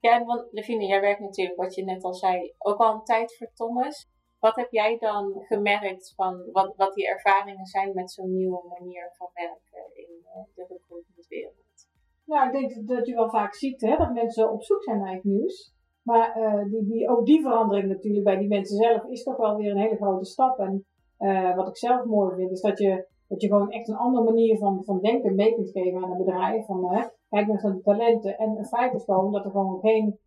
Ja, 0.00 0.24
want 0.24 0.48
Levine, 0.50 0.86
jij 0.86 1.00
werkt 1.00 1.20
natuurlijk, 1.20 1.56
wat 1.56 1.74
je 1.74 1.84
net 1.84 2.02
al 2.02 2.14
zei, 2.14 2.54
ook 2.58 2.78
al 2.78 2.94
een 2.94 3.04
tijd 3.04 3.36
voor 3.36 3.50
Thomas. 3.54 4.10
Wat 4.38 4.56
heb 4.56 4.70
jij 4.70 4.98
dan 4.98 5.44
gemerkt 5.48 6.12
van 6.14 6.50
wat, 6.52 6.76
wat 6.76 6.94
die 6.94 7.08
ervaringen 7.08 7.66
zijn 7.66 7.90
met 7.94 8.10
zo'n 8.10 8.34
nieuwe 8.34 8.62
manier 8.68 9.12
van 9.16 9.30
werken 9.34 9.90
in 9.94 10.10
uh, 10.24 10.42
de 10.54 10.66
recruitmentwereld? 10.68 11.88
Nou, 12.24 12.46
ik 12.46 12.52
denk 12.52 12.88
dat 12.88 13.06
je 13.06 13.14
wel 13.14 13.30
vaak 13.30 13.54
ziet 13.54 13.80
hè, 13.80 13.96
dat 13.96 14.12
mensen 14.12 14.52
op 14.52 14.62
zoek 14.62 14.82
zijn 14.82 14.98
naar 14.98 15.14
het 15.14 15.24
nieuws. 15.24 15.74
Maar 16.02 16.38
uh, 16.38 16.70
die, 16.70 16.84
die, 16.86 17.08
ook 17.08 17.26
die 17.26 17.42
verandering 17.42 17.88
natuurlijk 17.88 18.24
bij 18.24 18.36
die 18.36 18.48
mensen 18.48 18.76
zelf 18.76 19.04
is 19.04 19.22
toch 19.22 19.36
wel 19.36 19.56
weer 19.56 19.70
een 19.70 19.82
hele 19.82 19.96
grote 19.96 20.24
stap. 20.24 20.58
En 20.58 20.86
uh, 21.18 21.56
wat 21.56 21.68
ik 21.68 21.76
zelf 21.76 22.04
mooi 22.04 22.34
vind, 22.36 22.50
is 22.50 22.60
dat 22.60 22.78
je, 22.78 23.06
dat 23.32 23.42
je 23.42 23.48
gewoon 23.48 23.70
echt 23.70 23.88
een 23.88 23.96
andere 23.96 24.24
manier 24.24 24.58
van, 24.58 24.84
van 24.84 25.00
denken 25.00 25.34
mee 25.34 25.54
kunt 25.54 25.70
geven 25.70 26.04
aan 26.04 26.10
een 26.10 26.24
bedrijf. 26.24 26.66
Van, 26.66 27.10
kijk 27.28 27.46
naar 27.46 27.60
de 27.62 27.80
talenten. 27.82 28.38
En 28.38 28.56
een 28.58 28.66
feit 28.66 28.94
is 28.94 29.04
gewoon 29.04 29.32
dat 29.32 29.44
er 29.44 29.50
gewoon 29.50 29.80
geen, 29.80 30.18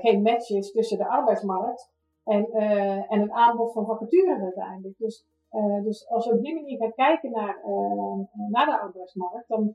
geen 0.00 0.22
match 0.22 0.50
is 0.50 0.72
tussen 0.72 0.98
de 0.98 1.08
arbeidsmarkt 1.08 1.90
en, 2.24 2.48
uh, 2.52 3.12
en 3.12 3.20
het 3.20 3.30
aanbod 3.30 3.72
van 3.72 3.86
vacatures 3.86 4.42
uiteindelijk. 4.42 4.98
Dus, 4.98 5.26
uh, 5.50 5.82
dus 5.82 6.08
als 6.08 6.24
je 6.24 6.32
op 6.32 6.42
die 6.42 6.54
manier 6.54 6.78
gaat 6.78 6.94
kijken 6.94 7.30
naar, 7.30 7.62
uh, 7.66 8.48
naar 8.48 8.66
de 8.66 8.80
arbeidsmarkt, 8.80 9.48
dan, 9.48 9.74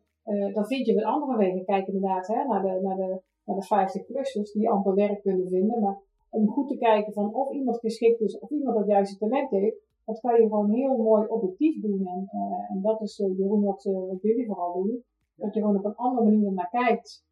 dan 0.54 0.66
vind 0.66 0.86
je 0.86 0.96
met 0.96 1.04
andere 1.04 1.38
wegen 1.38 1.66
kijken 1.66 1.94
inderdaad 1.94 2.28
hè, 2.28 2.44
naar 2.44 2.62
de, 2.62 2.80
naar 2.82 2.96
de, 2.96 3.22
naar 3.44 3.56
de 3.56 3.66
50-plussers 3.66 4.52
die 4.54 4.70
amper 4.70 4.94
werk 4.94 5.22
kunnen 5.22 5.48
vinden. 5.48 5.80
Maar 5.80 5.98
om 6.30 6.48
goed 6.48 6.68
te 6.68 6.78
kijken 6.78 7.14
van 7.14 7.34
of 7.34 7.52
iemand 7.52 7.80
geschikt 7.80 8.22
is, 8.22 8.40
of 8.40 8.50
iemand 8.50 8.78
dat 8.78 8.88
juiste 8.88 9.18
talent 9.18 9.50
heeft, 9.50 9.78
dat 10.08 10.20
kan 10.20 10.42
je 10.42 10.48
gewoon 10.48 10.72
heel 10.72 10.98
mooi 10.98 11.28
objectief 11.28 11.82
doen. 11.82 12.06
En, 12.06 12.28
en 12.70 12.82
dat 12.82 13.02
is 13.02 13.18
Jeroen 13.18 13.64
wat, 13.64 13.84
wat 13.84 14.22
jullie 14.22 14.46
vooral 14.46 14.74
doen. 14.74 15.04
Dat 15.36 15.54
je 15.54 15.60
gewoon 15.60 15.78
op 15.78 15.86
een 15.86 15.96
andere 15.96 16.30
manier 16.30 16.54
naar 16.54 16.70
kijkt. 16.70 17.26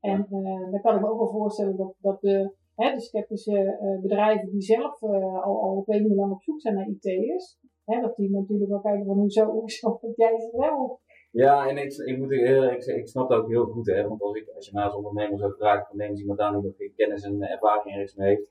En 0.00 0.26
dan 0.70 0.80
kan 0.80 0.94
ik 0.94 1.00
me 1.00 1.10
ook 1.10 1.18
wel 1.18 1.30
voorstellen 1.30 1.76
dat, 1.76 1.94
dat 2.00 2.20
de 2.20 2.54
Hè, 2.74 2.94
de 2.94 3.00
sceptische 3.00 3.78
uh, 3.82 4.00
bedrijven 4.00 4.50
die 4.50 4.62
zelf 4.62 5.02
uh, 5.02 5.44
al, 5.44 5.60
al 5.62 5.76
op 5.76 5.88
een 5.88 6.14
lang 6.14 6.32
op 6.32 6.42
zoek 6.42 6.60
zijn 6.60 6.74
naar 6.74 6.88
IT'ers. 6.88 7.58
dat 7.84 8.16
die 8.16 8.30
natuurlijk 8.30 8.70
wel 8.70 8.80
kijken 8.80 9.06
van 9.06 9.18
hoezo, 9.18 9.46
hoezo 9.46 9.98
jij 10.16 10.40
ze 10.40 10.56
wel. 10.56 11.00
Ja, 11.30 11.68
en 11.68 11.76
ik, 11.76 11.92
ik, 11.92 12.18
moet, 12.18 12.30
ik, 12.30 12.84
ik 12.84 13.08
snap 13.08 13.28
dat 13.28 13.38
ook 13.38 13.48
heel 13.48 13.64
goed, 13.64 13.86
hè, 13.86 14.08
want 14.08 14.22
als, 14.22 14.36
ik, 14.36 14.48
als 14.48 14.66
je 14.66 14.72
naast 14.72 14.96
ondernemer 14.96 15.38
zou 15.38 15.54
vragen 15.56 15.86
van 15.86 15.96
neem 15.96 16.16
iemand 16.16 16.38
aan 16.38 16.54
die 16.54 16.62
nog 16.62 16.76
geen 16.76 16.92
kennis 16.96 17.22
en 17.22 17.42
ervaring 17.42 17.94
ergens 17.94 18.14
mee 18.14 18.28
heeft, 18.28 18.48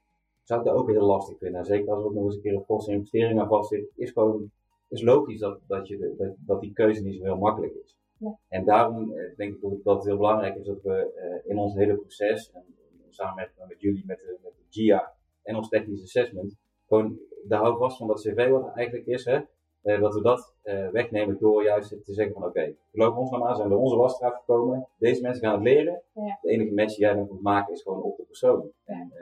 zou 0.51 0.63
ik 0.63 0.69
dat 0.69 0.75
ook 0.75 0.89
heel 0.89 1.05
lastig 1.05 1.37
vinden. 1.37 1.65
Zeker 1.65 1.91
als 1.91 1.99
er 1.99 2.05
ook 2.05 2.13
nog 2.13 2.25
eens 2.25 2.35
een 2.35 2.41
keer 2.41 2.53
een 2.53 2.63
forse 2.63 2.91
investering 2.91 3.39
aan 3.39 3.47
vast 3.47 3.69
zit, 3.69 3.91
is 3.95 4.11
gewoon 4.11 4.51
is 4.87 5.01
logisch 5.01 5.39
dat, 5.39 5.59
dat, 5.67 5.87
je, 5.87 6.15
dat, 6.17 6.33
dat 6.37 6.61
die 6.61 6.73
keuze 6.73 7.03
niet 7.03 7.15
zo 7.15 7.23
heel 7.23 7.37
makkelijk 7.37 7.73
is. 7.73 7.97
Ja. 8.17 8.37
En 8.47 8.65
daarom 8.65 9.13
eh, 9.13 9.35
denk 9.35 9.55
ik 9.55 9.83
dat 9.83 9.95
het 9.95 10.05
heel 10.05 10.17
belangrijk 10.17 10.55
is 10.55 10.65
dat 10.65 10.81
we 10.81 11.11
uh, 11.43 11.51
in 11.51 11.57
ons 11.57 11.73
hele 11.73 11.95
proces, 11.95 12.51
en 12.51 12.63
samen 13.09 13.35
met, 13.35 13.67
met 13.67 13.81
jullie, 13.81 14.03
met 14.05 14.17
de, 14.17 14.37
met 14.43 14.51
de 14.55 14.63
GIA 14.69 15.13
en 15.43 15.55
ons 15.55 15.69
technisch 15.69 16.03
assessment, 16.03 16.55
gewoon 16.87 17.19
de 17.47 17.55
houvast 17.55 17.97
van 17.97 18.07
dat 18.07 18.21
cv 18.21 18.49
wat 18.49 18.65
er 18.65 18.73
eigenlijk 18.73 19.07
is, 19.07 19.25
hè, 19.25 19.39
uh, 19.83 20.01
dat 20.01 20.13
we 20.13 20.21
dat 20.21 20.55
uh, 20.63 20.89
wegnemen 20.89 21.37
door 21.39 21.63
juist 21.63 21.89
te 21.89 22.13
zeggen 22.13 22.33
van 22.33 22.43
oké, 22.43 22.59
okay, 22.59 22.77
geloof 22.91 23.15
ons 23.15 23.29
nou 23.29 23.43
maar, 23.43 23.55
zijn 23.55 23.69
door 23.69 23.79
onze 23.79 23.95
wasstraat 23.95 24.35
gekomen, 24.35 24.87
deze 24.97 25.21
mensen 25.21 25.43
gaan 25.43 25.53
het 25.53 25.63
leren, 25.63 26.01
ja. 26.13 26.39
de 26.41 26.49
enige 26.49 26.73
match 26.73 26.95
die 26.95 27.05
jij 27.05 27.13
dan 27.13 27.27
moet 27.27 27.41
maken 27.41 27.73
is 27.73 27.81
gewoon 27.81 28.01
op 28.01 28.17
de 28.17 28.23
persoon. 28.23 28.71
En, 28.83 29.13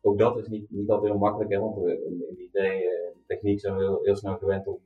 ook 0.00 0.18
dat 0.18 0.38
is 0.38 0.48
niet, 0.48 0.70
niet 0.70 0.90
altijd 0.90 1.10
heel 1.10 1.20
makkelijk, 1.20 1.50
hè, 1.50 1.58
want 1.58 1.76
we, 1.76 2.04
in, 2.04 2.24
in 2.28 2.34
die 2.34 2.50
techniek 3.26 3.60
zijn 3.60 3.76
we 3.76 3.82
heel, 3.82 4.00
heel 4.02 4.16
snel 4.16 4.36
gewend 4.36 4.66
om, 4.66 4.78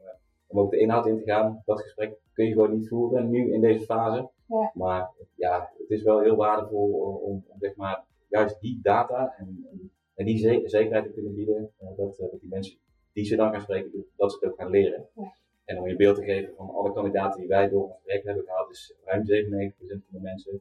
om 0.46 0.58
ook 0.58 0.70
de 0.70 0.78
inhoud 0.78 1.06
in 1.06 1.16
te 1.16 1.24
gaan. 1.24 1.62
Dat 1.64 1.80
gesprek 1.80 2.18
kun 2.32 2.46
je 2.46 2.52
gewoon 2.52 2.78
niet 2.78 2.88
voeren 2.88 3.30
nu 3.30 3.52
in 3.52 3.60
deze 3.60 3.84
fase. 3.84 4.28
Ja. 4.46 4.70
Maar 4.74 5.10
ja, 5.34 5.72
het 5.78 5.90
is 5.90 6.02
wel 6.02 6.20
heel 6.20 6.36
waardevol 6.36 6.90
om, 6.90 7.14
om, 7.14 7.44
om 7.48 7.58
zeg 7.58 7.76
maar, 7.76 8.04
juist 8.28 8.60
die 8.60 8.80
data 8.82 9.34
en, 9.38 9.66
en 10.14 10.24
die 10.24 10.38
zekerheid 10.68 11.04
te 11.04 11.12
kunnen 11.12 11.34
bieden, 11.34 11.70
dat, 11.78 12.16
dat 12.16 12.30
die 12.40 12.48
mensen 12.50 12.76
die 13.12 13.24
ze 13.24 13.36
dan 13.36 13.52
gaan 13.52 13.60
spreken, 13.60 14.06
dat 14.16 14.32
ze 14.32 14.38
het 14.40 14.50
ook 14.50 14.58
gaan 14.58 14.70
leren. 14.70 15.06
Ja. 15.14 15.32
En 15.64 15.78
om 15.78 15.88
je 15.88 15.96
beeld 15.96 16.16
te 16.16 16.24
geven 16.24 16.54
van 16.56 16.70
alle 16.70 16.92
kandidaten 16.92 17.40
die 17.40 17.48
wij 17.48 17.68
door 17.68 17.84
ons 17.84 17.98
project 18.02 18.24
hebben 18.24 18.44
gehad, 18.44 18.70
is 18.70 18.94
ruim 19.04 19.22
97% 19.22 19.76
van 19.76 20.00
de 20.08 20.20
mensen 20.20 20.60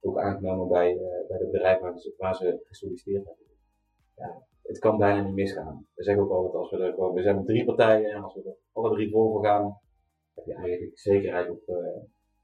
ook 0.00 0.18
aangenomen 0.18 0.68
bij, 0.68 0.94
uh, 0.94 1.28
bij 1.28 1.38
de 1.38 1.48
bedrijven 1.50 1.82
waar 1.82 1.98
ze, 1.98 2.14
waar 2.18 2.34
ze 2.34 2.60
gesolliciteerd 2.64 3.24
hebben. 3.24 3.44
Ja, 4.16 4.42
het 4.62 4.78
kan 4.78 4.98
bijna 4.98 5.22
niet 5.22 5.34
misgaan. 5.34 5.86
We 5.94 6.02
zeggen 6.02 6.24
ook 6.24 6.30
altijd, 6.30 6.54
als 6.54 6.70
we 6.70 6.76
er 6.76 6.92
gewoon, 6.92 7.14
we 7.14 7.22
zijn 7.22 7.36
met 7.36 7.46
drie 7.46 7.64
partijen 7.64 8.10
en 8.10 8.22
als 8.22 8.34
we 8.34 8.42
er 8.42 8.56
alle 8.72 8.94
drie 8.94 9.10
voor 9.10 9.44
gaan, 9.44 9.80
heb 10.34 10.44
je 10.44 10.54
eigenlijk 10.54 10.98
zekerheid 10.98 11.50
op, 11.50 11.68
uh, 11.68 11.76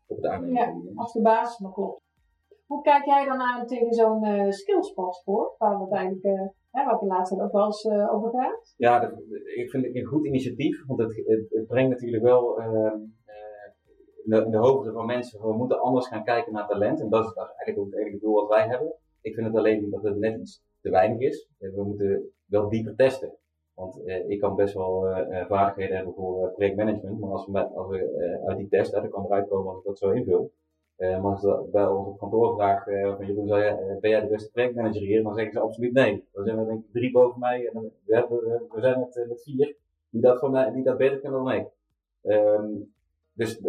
op 0.07 0.17
het 0.17 0.27
aannemen. 0.27 0.55
Ja, 0.55 0.93
als 0.95 1.13
de 1.13 1.21
basis 1.21 1.59
maar 1.59 1.73
klopt. 1.73 2.03
Hoe 2.67 2.83
kijk 2.83 3.05
jij 3.05 3.25
dan 3.25 3.41
aan 3.41 3.67
tegen 3.67 3.93
zo'n 3.93 4.25
uh, 4.25 4.51
skillspaspoort, 4.51 5.59
waar 5.59 5.77
we 5.77 5.85
het 5.85 5.93
eigenlijk 5.93 6.53
Hè, 6.71 6.85
wat 6.85 7.01
de 7.01 7.07
laatste 7.07 7.43
ook 7.43 7.53
wel 7.53 7.65
eens 7.65 7.85
uh, 7.85 8.15
over 8.15 8.31
gaat. 8.31 8.75
Ja, 8.77 9.01
dat, 9.01 9.11
ik 9.55 9.71
vind 9.71 9.85
het 9.85 9.95
een 9.95 10.05
goed 10.05 10.27
initiatief, 10.27 10.87
want 10.87 11.01
het, 11.01 11.23
het, 11.51 11.67
brengt 11.67 11.91
natuurlijk 11.91 12.23
wel 12.23 12.61
uh, 12.61 12.93
in, 14.25 14.31
de, 14.31 14.45
in 14.45 14.51
de 14.51 14.57
hoofden 14.57 14.93
van 14.93 15.07
mensen, 15.07 15.41
we 15.41 15.57
moeten 15.57 15.81
anders 15.81 16.07
gaan 16.07 16.25
kijken 16.25 16.53
naar 16.53 16.69
talent. 16.69 17.01
En 17.01 17.09
dat 17.09 17.25
is, 17.25 17.33
eigenlijk 17.35 17.79
ook 17.79 17.91
het 17.91 18.01
enige 18.01 18.19
doel 18.19 18.35
wat 18.35 18.49
wij 18.49 18.69
hebben. 18.69 18.95
Ik 19.21 19.35
vind 19.35 19.47
het 19.47 19.57
alleen 19.57 19.91
dat 19.91 20.03
het 20.03 20.19
net 20.19 20.41
iets 20.41 20.63
te 20.83 20.91
weinig 20.91 21.19
is. 21.19 21.49
We 21.59 21.83
moeten 21.83 22.33
wel 22.47 22.69
dieper 22.69 22.97
testen. 22.97 23.33
Want 23.75 24.01
uh, 24.05 24.29
ik 24.29 24.41
kan 24.41 24.57
best 24.57 24.75
wel 24.75 25.09
uh, 25.09 25.47
vaardigheden 25.47 25.97
hebben 25.97 26.15
voor 26.15 26.51
projectmanagement, 26.51 27.21
maar 27.21 27.31
als 27.31 27.47
we, 27.47 27.67
als 27.67 27.89
we 27.89 28.43
uit 28.47 28.57
die 28.57 28.69
test, 28.69 28.95
hè, 28.95 29.09
kan 29.09 29.25
eruit 29.25 29.49
komen 29.49 29.69
als 29.69 29.79
ik 29.79 29.85
dat 29.85 29.99
zo 29.99 30.11
invul, 30.11 30.53
maar 30.97 31.21
als 31.21 31.41
ze 31.41 31.69
bij 31.73 31.87
ons 31.87 32.09
op 32.09 32.19
kantoor 32.19 32.61
uh, 32.61 33.17
van 33.17 33.27
Jeroen, 33.27 33.47
je, 33.47 33.99
ben 34.01 34.11
jij 34.11 34.21
de 34.21 34.27
beste 34.27 34.51
projectmanager 34.51 35.01
hier? 35.01 35.23
Dan 35.23 35.35
zeggen 35.35 35.53
ze 35.53 35.61
absoluut 35.61 35.93
nee. 35.93 36.25
Dan 36.33 36.45
zijn 36.45 36.59
er 36.59 36.67
denk 36.67 36.85
ik 36.85 36.93
drie 36.93 37.11
boven 37.11 37.41
mij 37.41 37.71
en 37.73 37.93
we, 38.05 38.15
hebben, 38.15 38.39
we 38.71 38.81
zijn 38.81 39.01
met, 39.01 39.25
met 39.29 39.43
vier 39.43 39.77
die 40.11 40.21
dat, 40.21 40.39
van 40.39 40.51
mij, 40.51 40.71
die 40.71 40.83
dat 40.83 40.97
beter 40.97 41.19
kunnen 41.19 41.45
dan 41.45 41.55
ik. 41.55 41.67
Um, 42.23 42.93
dus 43.33 43.61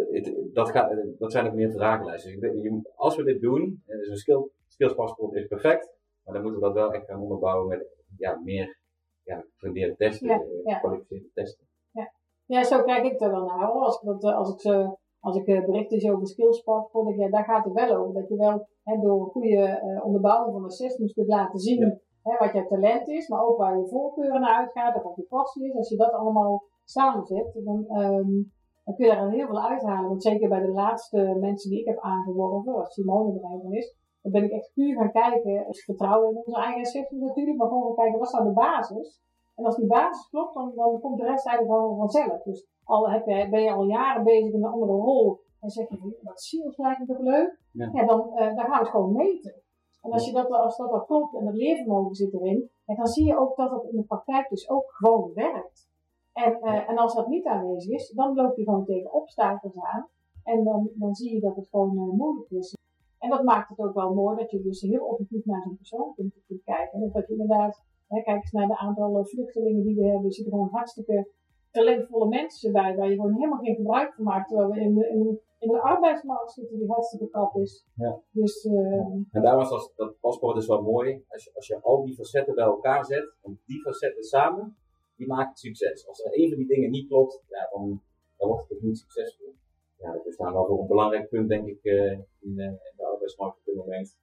dat, 0.52 0.70
gaat, 0.70 0.92
dat 1.18 1.32
zijn 1.32 1.46
ook 1.46 1.54
meer 1.54 1.70
vragenlijsten. 1.70 2.40
Dus 2.40 2.72
als 2.94 3.16
we 3.16 3.24
dit 3.24 3.40
doen, 3.40 3.82
dus 3.86 4.08
een 4.08 4.16
skill, 4.16 4.48
skillspaspoort 4.68 5.34
is 5.34 5.46
perfect, 5.46 5.92
maar 6.24 6.34
dan 6.34 6.42
moeten 6.42 6.60
we 6.60 6.66
dat 6.66 6.74
wel 6.74 6.92
echt 6.92 7.06
gaan 7.06 7.20
onderbouwen 7.20 7.68
met 7.68 7.86
ja, 8.16 8.40
meer 8.44 8.78
ja, 9.22 9.44
gefundeerde 9.52 9.96
testen, 9.96 10.28
ja, 10.28 10.42
ja. 10.64 10.74
gekwalificeerde 10.74 11.30
testen. 11.34 11.66
Ja. 11.90 12.12
ja, 12.44 12.62
zo 12.62 12.82
kijk 12.82 13.04
ik 13.04 13.20
er 13.20 13.30
wel 13.30 13.44
naar. 13.44 13.70
Als 13.70 14.02
ik, 14.02 14.20
dat, 14.20 14.34
als 14.34 14.52
ik 14.52 14.60
ze 14.60 14.96
als 15.20 15.36
ik 15.36 15.44
berichten 15.44 16.00
zie 16.00 16.12
over 16.12 16.26
skillspaspoort, 16.26 17.16
ja, 17.16 17.28
daar 17.28 17.44
gaat 17.44 17.64
het 17.64 17.72
wel 17.72 17.96
over. 17.96 18.14
Dat 18.14 18.28
je 18.28 18.36
wel 18.36 18.66
hè, 18.82 19.00
door 19.00 19.26
goede 19.26 19.80
uh, 19.84 20.04
onderbouwing 20.04 20.52
van 20.52 20.64
assessments 20.64 21.12
kunt 21.12 21.28
laten 21.28 21.58
zien 21.58 22.00
hè, 22.22 22.36
wat 22.38 22.52
je 22.52 22.66
talent 22.66 23.08
is, 23.08 23.28
maar 23.28 23.44
ook 23.44 23.58
waar 23.58 23.78
je 23.78 23.88
voorkeuren 23.88 24.40
naar 24.40 24.58
uitgaat, 24.58 24.96
of 24.96 25.02
wat 25.02 25.16
je 25.16 25.22
passie 25.22 25.66
is. 25.68 25.74
Als 25.74 25.88
je 25.88 25.96
dat 25.96 26.12
allemaal 26.12 26.62
samenzet, 26.84 27.60
dan, 27.64 27.98
um, 27.98 28.52
dan 28.84 28.94
kun 28.94 29.06
je 29.06 29.12
daar 29.12 29.30
heel 29.30 29.46
veel 29.46 29.68
uithalen. 29.68 30.08
Want 30.08 30.22
zeker 30.22 30.48
bij 30.48 30.60
de 30.60 30.72
laatste 30.72 31.36
mensen 31.40 31.70
die 31.70 31.80
ik 31.80 31.86
heb 31.86 31.98
aangeworven, 31.98 32.74
als 32.74 32.94
Simone 32.94 33.38
er 33.38 33.44
een 33.52 33.60
van 33.62 33.72
is, 33.72 33.96
dan 34.22 34.32
ben 34.32 34.44
ik 34.44 34.50
echt 34.50 34.72
puur 34.74 34.96
gaan 34.96 35.12
kijken. 35.12 35.64
Dus 35.66 35.84
vertrouwen 35.84 36.30
in 36.30 36.36
onze 36.36 36.60
eigen 36.60 36.80
assessments 36.80 37.26
natuurlijk, 37.26 37.58
maar 37.58 37.68
gewoon 37.68 37.82
gaan 37.82 37.94
kijken, 37.94 38.18
wat 38.18 38.28
is 38.28 38.34
nou 38.34 38.46
de 38.46 38.52
basis? 38.52 39.20
En 39.56 39.64
als 39.64 39.76
die 39.76 39.86
basis 39.86 40.28
klopt, 40.28 40.54
dan, 40.54 40.72
dan 40.74 41.00
komt 41.00 41.18
de 41.18 41.24
rest 41.24 41.46
eigenlijk 41.46 41.78
wel 41.78 41.96
vanzelf. 41.96 42.42
Dus 42.42 42.66
al 42.84 43.10
heb 43.10 43.26
je, 43.26 43.48
ben 43.50 43.62
je 43.62 43.72
al 43.72 43.84
jaren 43.84 44.24
bezig 44.24 44.52
in 44.52 44.64
een 44.64 44.70
andere 44.70 44.92
rol 44.92 45.40
en 45.60 45.70
zeg 45.70 45.88
je, 45.88 46.18
dat 46.22 46.40
sales 46.40 46.76
lijkt 46.76 46.98
me 46.98 47.06
toch 47.06 47.18
leuk? 47.18 47.58
Ja. 47.72 47.90
ja 47.92 48.04
dan, 48.04 48.30
uh, 48.32 48.38
dan 48.38 48.64
gaan 48.64 48.70
we 48.70 48.76
het 48.76 48.88
gewoon 48.88 49.12
meten. 49.12 49.54
En 50.02 50.10
als, 50.10 50.26
je 50.26 50.32
dat, 50.32 50.50
als 50.50 50.76
dat 50.76 50.90
al 50.90 51.04
klopt 51.04 51.34
en 51.34 51.46
het 51.46 51.56
leervermogen 51.56 52.14
zit 52.14 52.34
erin, 52.34 52.70
dan 52.84 53.06
zie 53.06 53.26
je 53.26 53.38
ook 53.38 53.56
dat 53.56 53.70
het 53.70 53.82
in 53.82 53.96
de 53.96 54.04
praktijk 54.04 54.48
dus 54.48 54.70
ook 54.70 54.90
gewoon 54.90 55.30
werkt. 55.34 55.90
En, 56.32 56.58
uh, 56.62 56.88
en 56.88 56.98
als 56.98 57.14
dat 57.14 57.26
niet 57.26 57.46
aanwezig 57.46 57.92
is, 57.92 58.10
dan 58.10 58.34
loop 58.34 58.56
je 58.56 58.64
gewoon 58.64 58.84
tegen 58.84 59.12
obstakels 59.12 59.76
aan. 59.76 60.08
En 60.44 60.64
dan, 60.64 60.90
dan 60.94 61.14
zie 61.14 61.34
je 61.34 61.40
dat 61.40 61.56
het 61.56 61.68
gewoon 61.68 61.96
uh, 61.96 62.18
moeilijk 62.18 62.50
is. 62.50 62.76
En 63.22 63.30
dat 63.30 63.42
maakt 63.42 63.68
het 63.68 63.78
ook 63.78 63.94
wel 63.94 64.14
mooi 64.14 64.36
dat 64.36 64.50
je 64.50 64.62
dus 64.62 64.80
heel 64.80 65.04
objectief 65.04 65.44
naar 65.44 65.62
zo'n 65.62 65.76
persoon 65.76 66.14
kunt, 66.14 66.34
kunt 66.46 66.62
kijken. 66.64 67.00
En 67.00 67.10
dat 67.12 67.26
je 67.26 67.32
inderdaad, 67.32 67.82
hè, 68.08 68.22
kijk 68.22 68.42
eens 68.42 68.50
naar 68.52 68.66
de 68.66 68.78
aantal 68.78 69.24
vluchtelingen 69.24 69.82
die 69.82 69.94
we 69.94 70.04
hebben, 70.04 70.24
er 70.24 70.32
zitten 70.32 70.52
gewoon 70.52 70.68
hartstikke 70.68 71.30
talentvolle 71.70 72.28
mensen 72.28 72.72
bij, 72.72 72.96
waar 72.96 73.08
je 73.08 73.14
gewoon 73.14 73.34
helemaal 73.34 73.58
geen 73.58 73.74
gebruik 73.74 74.14
van 74.14 74.24
maakt. 74.24 74.48
Terwijl 74.48 74.70
we 74.70 74.80
in 74.80 74.94
de, 74.94 75.08
in, 75.08 75.40
in 75.58 75.68
de 75.68 75.80
arbeidsmarkt 75.80 76.52
zitten 76.52 76.78
die 76.78 76.88
hartstikke 76.88 77.28
krap 77.28 77.56
is. 77.56 77.86
Ja. 77.94 78.20
Dus, 78.30 78.64
uh, 78.64 79.00
en 79.30 79.42
daarom 79.42 79.68
was 79.68 79.92
dat 79.96 80.20
paspoort 80.20 80.54
dus 80.54 80.66
wel 80.66 80.82
mooi. 80.82 81.24
Als 81.28 81.44
je, 81.44 81.50
als 81.54 81.66
je 81.66 81.80
al 81.82 82.04
die 82.04 82.14
facetten 82.14 82.54
bij 82.54 82.64
elkaar 82.64 83.04
zet, 83.04 83.34
en 83.42 83.60
die 83.66 83.80
facetten 83.80 84.22
samen, 84.22 84.76
die 85.16 85.26
maken 85.26 85.48
het 85.48 85.58
succes. 85.58 86.08
Als 86.08 86.24
er 86.24 86.38
een 86.38 86.48
van 86.48 86.58
die 86.58 86.66
dingen 86.66 86.90
niet 86.90 87.08
klopt, 87.08 87.42
ja, 87.48 87.68
dan, 87.72 88.02
dan 88.36 88.48
wordt 88.48 88.68
het 88.68 88.82
niet 88.82 88.98
succesvol. 88.98 89.54
Ja, 90.02 90.12
dat 90.12 90.26
is 90.26 90.36
dan 90.36 90.52
wel 90.52 90.80
een 90.80 90.86
belangrijk 90.86 91.28
punt, 91.28 91.48
denk 91.48 91.66
ik, 91.66 91.78
uh, 91.82 92.10
in, 92.10 92.52
uh, 92.56 92.64
in, 92.64 92.94
de 92.96 93.06
arbeidsmarkt 93.12 93.58
op 93.58 93.64
dit 93.64 93.74
moment. 93.74 94.16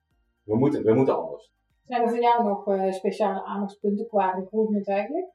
We 0.44 0.56
moeten, 0.56 0.82
we 0.82 0.94
moeten 0.94 1.16
anders. 1.16 1.52
Zijn 1.84 2.02
er 2.02 2.08
voor 2.08 2.20
jou 2.20 2.44
nog 2.44 2.68
uh, 2.68 2.92
speciale 2.92 3.44
aandachtspunten 3.44 4.06
qua 4.06 4.30
recruitment 4.30 4.88
eigenlijk? 4.88 5.28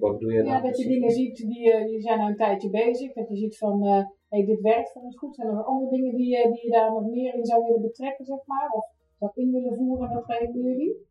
Wat 0.00 0.12
bedoel 0.12 0.30
je 0.30 0.42
dan? 0.42 0.46
Ja, 0.46 0.60
dat 0.60 0.78
je 0.78 0.88
dingen 0.88 1.10
ziet, 1.10 1.36
die, 1.36 1.62
je 1.90 2.00
zijn 2.00 2.20
al 2.20 2.28
een 2.28 2.36
tijdje 2.36 2.70
bezig, 2.70 3.12
dat 3.12 3.28
je 3.28 3.36
ziet 3.36 3.58
van, 3.58 3.86
uh, 3.86 4.04
hey, 4.28 4.44
dit 4.44 4.60
werkt 4.60 4.92
voor 4.92 5.02
ons 5.02 5.18
goed. 5.18 5.34
Zijn 5.34 5.48
er 5.48 5.64
andere 5.64 5.90
dingen 5.90 6.14
die, 6.14 6.36
uh, 6.36 6.52
die 6.52 6.64
je 6.64 6.70
daar 6.70 6.92
nog 6.92 7.06
meer 7.06 7.34
in 7.34 7.44
zou 7.44 7.64
willen 7.64 7.80
betrekken, 7.80 8.24
zeg 8.24 8.46
maar? 8.46 8.70
Of 8.70 8.84
dat 9.18 9.36
in 9.36 9.52
willen 9.52 9.74
voeren, 9.74 10.12
dat 10.12 10.24
geven 10.24 10.60
jullie? 10.60 11.06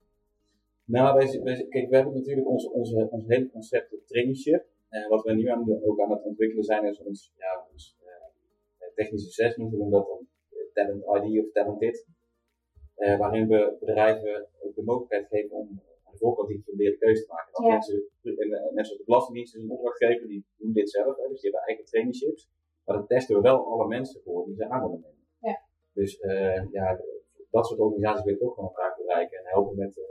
Nou, 0.86 1.18
wij, 1.18 1.42
wij, 1.44 1.66
kijk, 1.70 1.90
we 1.90 1.96
hebben 1.96 2.14
natuurlijk 2.14 2.48
ons, 2.48 2.70
onze, 2.70 3.08
ons 3.12 3.26
hele 3.28 3.50
concept 3.50 3.96
traineeship. 4.06 4.66
En 4.90 5.10
wat 5.10 5.24
we 5.24 5.34
nu 5.34 5.48
aan 5.48 5.84
ook 5.84 6.00
aan 6.00 6.12
het 6.12 6.24
ontwikkelen 6.24 6.64
zijn, 6.64 6.86
is 6.86 7.02
ons, 7.04 7.32
ja, 7.36 7.66
ons 8.92 9.00
technische 9.00 9.28
assessment, 9.28 9.72
we 9.72 9.78
noemen 9.78 10.00
dat 10.00 10.08
dan 10.08 10.28
Talent 10.74 11.04
ID 11.26 11.46
of 11.46 11.52
Talented. 11.52 12.06
waarin 13.24 13.48
we 13.48 13.78
bedrijven 13.80 14.48
ook 14.64 14.76
de 14.76 14.84
mogelijkheid 14.84 15.28
geven 15.28 15.56
om 15.58 15.68
aan 16.06 16.12
de 16.12 16.18
voorkant 16.18 16.48
die 16.48 16.58
gefundeerde 16.58 16.98
keuze 16.98 17.22
te 17.26 17.32
maken. 17.32 17.52
Dat 17.54 17.64
Ja. 17.66 17.72
mensen, 17.72 17.98
en, 18.24 18.50
net 18.76 18.86
zoals 18.86 18.98
de 18.98 19.04
Belastingdienst 19.06 19.56
is 19.56 19.62
een 19.64 19.70
opdrachtgever, 19.72 20.28
die 20.28 20.46
doen 20.58 20.74
dit 20.74 20.90
zelf, 20.90 21.16
hè, 21.18 21.28
dus 21.28 21.42
die 21.42 21.50
hebben 21.50 21.68
eigen 21.68 21.86
traineeships. 21.86 22.50
Maar 22.86 22.96
dan 22.98 23.08
testen 23.08 23.36
we 23.36 23.42
wel 23.42 23.66
alle 23.72 23.88
mensen 23.88 24.22
voor 24.22 24.46
die 24.46 24.56
ze 24.56 24.70
aan 24.70 24.82
willen 24.82 25.00
nemen. 25.02 25.26
Ja. 25.40 25.62
Dus 25.94 26.20
eh, 26.20 26.72
ja, 26.72 27.02
dat 27.50 27.68
soort 27.68 27.80
organisaties 27.80 28.24
willen 28.26 28.42
ook 28.42 28.54
gewoon 28.54 28.74
graag 28.74 28.98
bereiken 28.98 29.38
en 29.38 29.46
helpen 29.46 29.76
met, 29.78 29.98
eh, 29.98 30.04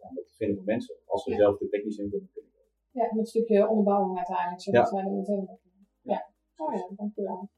ja, 0.00 0.10
met 0.14 0.24
het 0.24 0.36
vinden 0.36 0.56
van 0.56 0.64
mensen, 0.64 0.96
als 1.04 1.22
ze 1.22 1.30
Ja. 1.30 1.36
zelf 1.36 1.58
de 1.58 1.68
technische 1.68 2.02
input 2.02 2.30
kunnen 2.32 2.50
geven. 2.52 2.68
Ja, 2.90 3.02
met 3.10 3.18
een 3.18 3.26
stukje 3.26 3.68
onderbouwing 3.68 4.16
uiteindelijk, 4.16 4.60
zodat 4.62 4.90
Ja. 4.90 4.96
zij 4.96 5.10
er 5.18 5.24
verder 5.24 5.58
Ja. 6.02 6.28
Oh 6.56 6.74
ja, 6.74 6.88
dankjewel. 6.96 7.48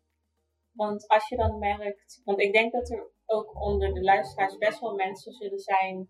Want 0.72 1.08
als 1.08 1.28
je 1.28 1.36
dan 1.36 1.58
merkt, 1.58 2.20
want 2.24 2.40
ik 2.40 2.52
denk 2.52 2.72
dat 2.72 2.90
er 2.90 3.10
ook 3.26 3.60
onder 3.60 3.94
de 3.94 4.02
luisteraars 4.02 4.56
best 4.56 4.80
wel 4.80 4.94
mensen 4.94 5.32
zullen 5.32 5.58
zijn 5.58 6.08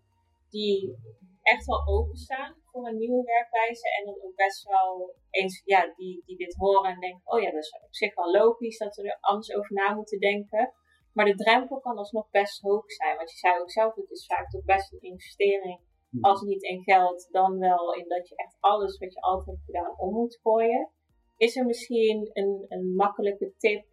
die 0.49 0.97
echt 1.41 1.65
wel 1.65 1.87
openstaan 1.87 2.55
voor 2.63 2.87
een 2.87 2.97
nieuwe 2.97 3.23
werkwijze 3.23 3.95
en 3.97 4.05
dan 4.05 4.23
ook 4.23 4.35
best 4.35 4.63
wel 4.63 5.15
eens, 5.29 5.61
ja, 5.65 5.93
die, 5.95 6.23
die 6.25 6.37
dit 6.37 6.55
horen 6.55 6.91
en 6.91 6.99
denken, 6.99 7.21
oh 7.23 7.41
ja, 7.41 7.51
dat 7.51 7.63
is 7.63 7.79
op 7.83 7.95
zich 7.95 8.15
wel 8.15 8.31
logisch 8.31 8.77
dat 8.77 8.95
we 8.95 9.03
er 9.03 9.17
anders 9.19 9.55
over 9.55 9.73
na 9.73 9.93
moeten 9.93 10.19
denken. 10.19 10.73
Maar 11.13 11.25
de 11.25 11.35
drempel 11.35 11.79
kan 11.79 11.97
alsnog 11.97 12.29
best 12.29 12.61
hoog 12.61 12.91
zijn, 12.91 13.17
want 13.17 13.31
je 13.31 13.37
zei 13.37 13.59
ook 13.59 13.71
zelf, 13.71 13.95
het 13.95 14.09
is 14.09 14.25
vaak 14.25 14.49
toch 14.49 14.63
best 14.63 14.93
een 14.93 15.01
investering, 15.01 15.79
als 16.21 16.41
niet 16.41 16.63
in 16.63 16.83
geld, 16.83 17.27
dan 17.31 17.59
wel 17.59 17.93
in 17.93 18.07
dat 18.07 18.29
je 18.29 18.35
echt 18.35 18.57
alles 18.59 18.97
wat 18.97 19.13
je 19.13 19.21
altijd 19.21 19.55
hebt 19.55 19.65
gedaan 19.65 19.99
om 19.99 20.13
moet 20.13 20.39
gooien. 20.43 20.89
Is 21.37 21.55
er 21.55 21.65
misschien 21.65 22.29
een, 22.33 22.65
een 22.67 22.95
makkelijke 22.95 23.53
tip 23.57 23.85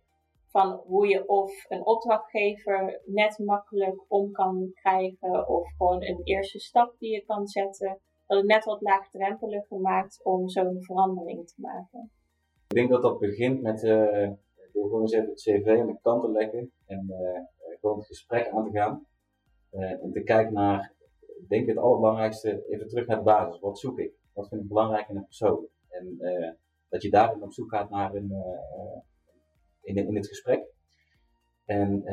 van 0.51 0.83
hoe 0.87 1.09
je 1.09 1.29
of 1.29 1.65
een 1.69 1.87
opdrachtgever 1.87 3.01
net 3.05 3.39
makkelijk 3.39 4.05
om 4.09 4.33
kan 4.33 4.71
krijgen 4.75 5.49
of 5.49 5.69
gewoon 5.77 6.03
een 6.03 6.21
eerste 6.25 6.59
stap 6.59 6.95
die 6.99 7.13
je 7.13 7.25
kan 7.25 7.47
zetten, 7.47 8.01
dat 8.27 8.39
het 8.39 8.47
net 8.47 8.65
wat 8.65 8.81
laagdrempeliger 8.81 9.81
maakt 9.81 10.21
om 10.25 10.49
zo'n 10.49 10.83
verandering 10.83 11.47
te 11.47 11.55
maken. 11.57 12.11
Ik 12.69 12.77
denk 12.77 12.91
dat 12.91 13.03
dat 13.03 13.19
begint 13.19 13.63
met 13.63 13.81
door 14.73 14.85
gewoon 14.85 15.01
eens 15.01 15.13
even 15.13 15.29
het 15.29 15.41
cv 15.41 15.79
aan 15.81 15.87
de 15.87 15.99
kant 16.03 16.23
te 16.23 16.31
leggen 16.31 16.73
en 16.87 17.07
uh, 17.09 17.77
gewoon 17.81 17.99
het 17.99 18.07
gesprek 18.07 18.49
aan 18.49 18.65
te 18.65 18.79
gaan. 18.79 19.07
En 19.71 20.11
te 20.13 20.23
kijken 20.23 20.53
naar, 20.53 20.95
ik 21.19 21.49
denk 21.49 21.67
het 21.67 21.77
allerbelangrijkste, 21.77 22.65
even 22.69 22.89
terug 22.89 23.07
naar 23.07 23.17
de 23.17 23.23
basis. 23.23 23.61
Wat 23.61 23.79
zoek 23.79 23.99
ik? 23.99 24.13
Wat 24.33 24.49
vind 24.49 24.63
ik 24.63 24.69
belangrijk 24.69 25.09
in 25.09 25.17
een 25.17 25.25
persoon? 25.25 25.67
En 25.89 26.19
dat 26.89 27.03
je 27.03 27.11
daarin 27.11 27.43
op 27.43 27.53
zoek 27.53 27.71
gaat 27.71 27.91
naar 27.91 28.15
een, 28.15 28.33
in, 29.83 29.97
in 29.97 30.16
het 30.16 30.27
gesprek. 30.27 30.64
En 31.64 32.05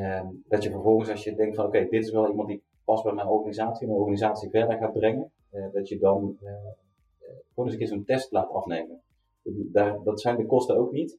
dat 0.47 0.63
je 0.63 0.69
vervolgens, 0.69 1.09
als 1.09 1.23
je 1.23 1.35
denkt 1.35 1.55
van 1.55 1.65
oké, 1.65 1.87
dit 1.89 2.03
is 2.03 2.11
wel 2.11 2.29
iemand 2.29 2.47
die 2.47 2.63
past 2.85 3.03
bij 3.03 3.13
mijn 3.13 3.27
organisatie, 3.27 3.87
mijn 3.87 3.99
organisatie 3.99 4.49
verder 4.49 4.77
gaat 4.77 4.93
brengen, 4.93 5.31
dat 5.73 5.87
je 5.87 5.99
dan 5.99 6.37
gewoon 6.39 7.65
eens 7.65 7.71
een 7.71 7.77
keer 7.77 7.87
zo'n 7.87 8.03
test 8.03 8.31
laat 8.31 8.49
afnemen. 8.49 9.01
Daar, 9.71 10.03
dat 10.03 10.21
zijn 10.21 10.37
de 10.37 10.45
kosten 10.45 10.77
ook 10.77 10.91
niet. 10.91 11.17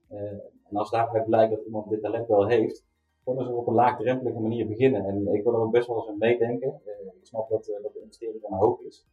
en 0.65 0.77
als 0.77 0.91
daaruit 0.91 1.25
blijkt 1.25 1.55
dat 1.55 1.65
iemand 1.65 1.89
dit 1.89 2.03
talent 2.03 2.29
wel 2.29 2.47
heeft, 2.47 2.85
gewoon 3.25 3.39
eens 3.39 3.49
op 3.49 3.67
een 3.67 3.75
laagdrempelige 3.75 4.41
manier 4.41 4.67
beginnen. 4.67 5.05
En 5.05 5.35
ik 5.35 5.45
wil 5.45 5.53
er 5.53 5.61
ook 5.61 5.73
best 5.73 5.87
wel 5.87 5.97
eens 5.97 6.09
aan 6.09 6.19
meedenken. 6.19 6.81
ik 7.21 7.27
snap 7.27 7.49
dat, 7.49 7.79
dat 7.83 7.93
de 7.93 8.01
investering 8.01 8.43
dan 8.43 8.53
hoog 8.53 8.81
is. 8.81 9.07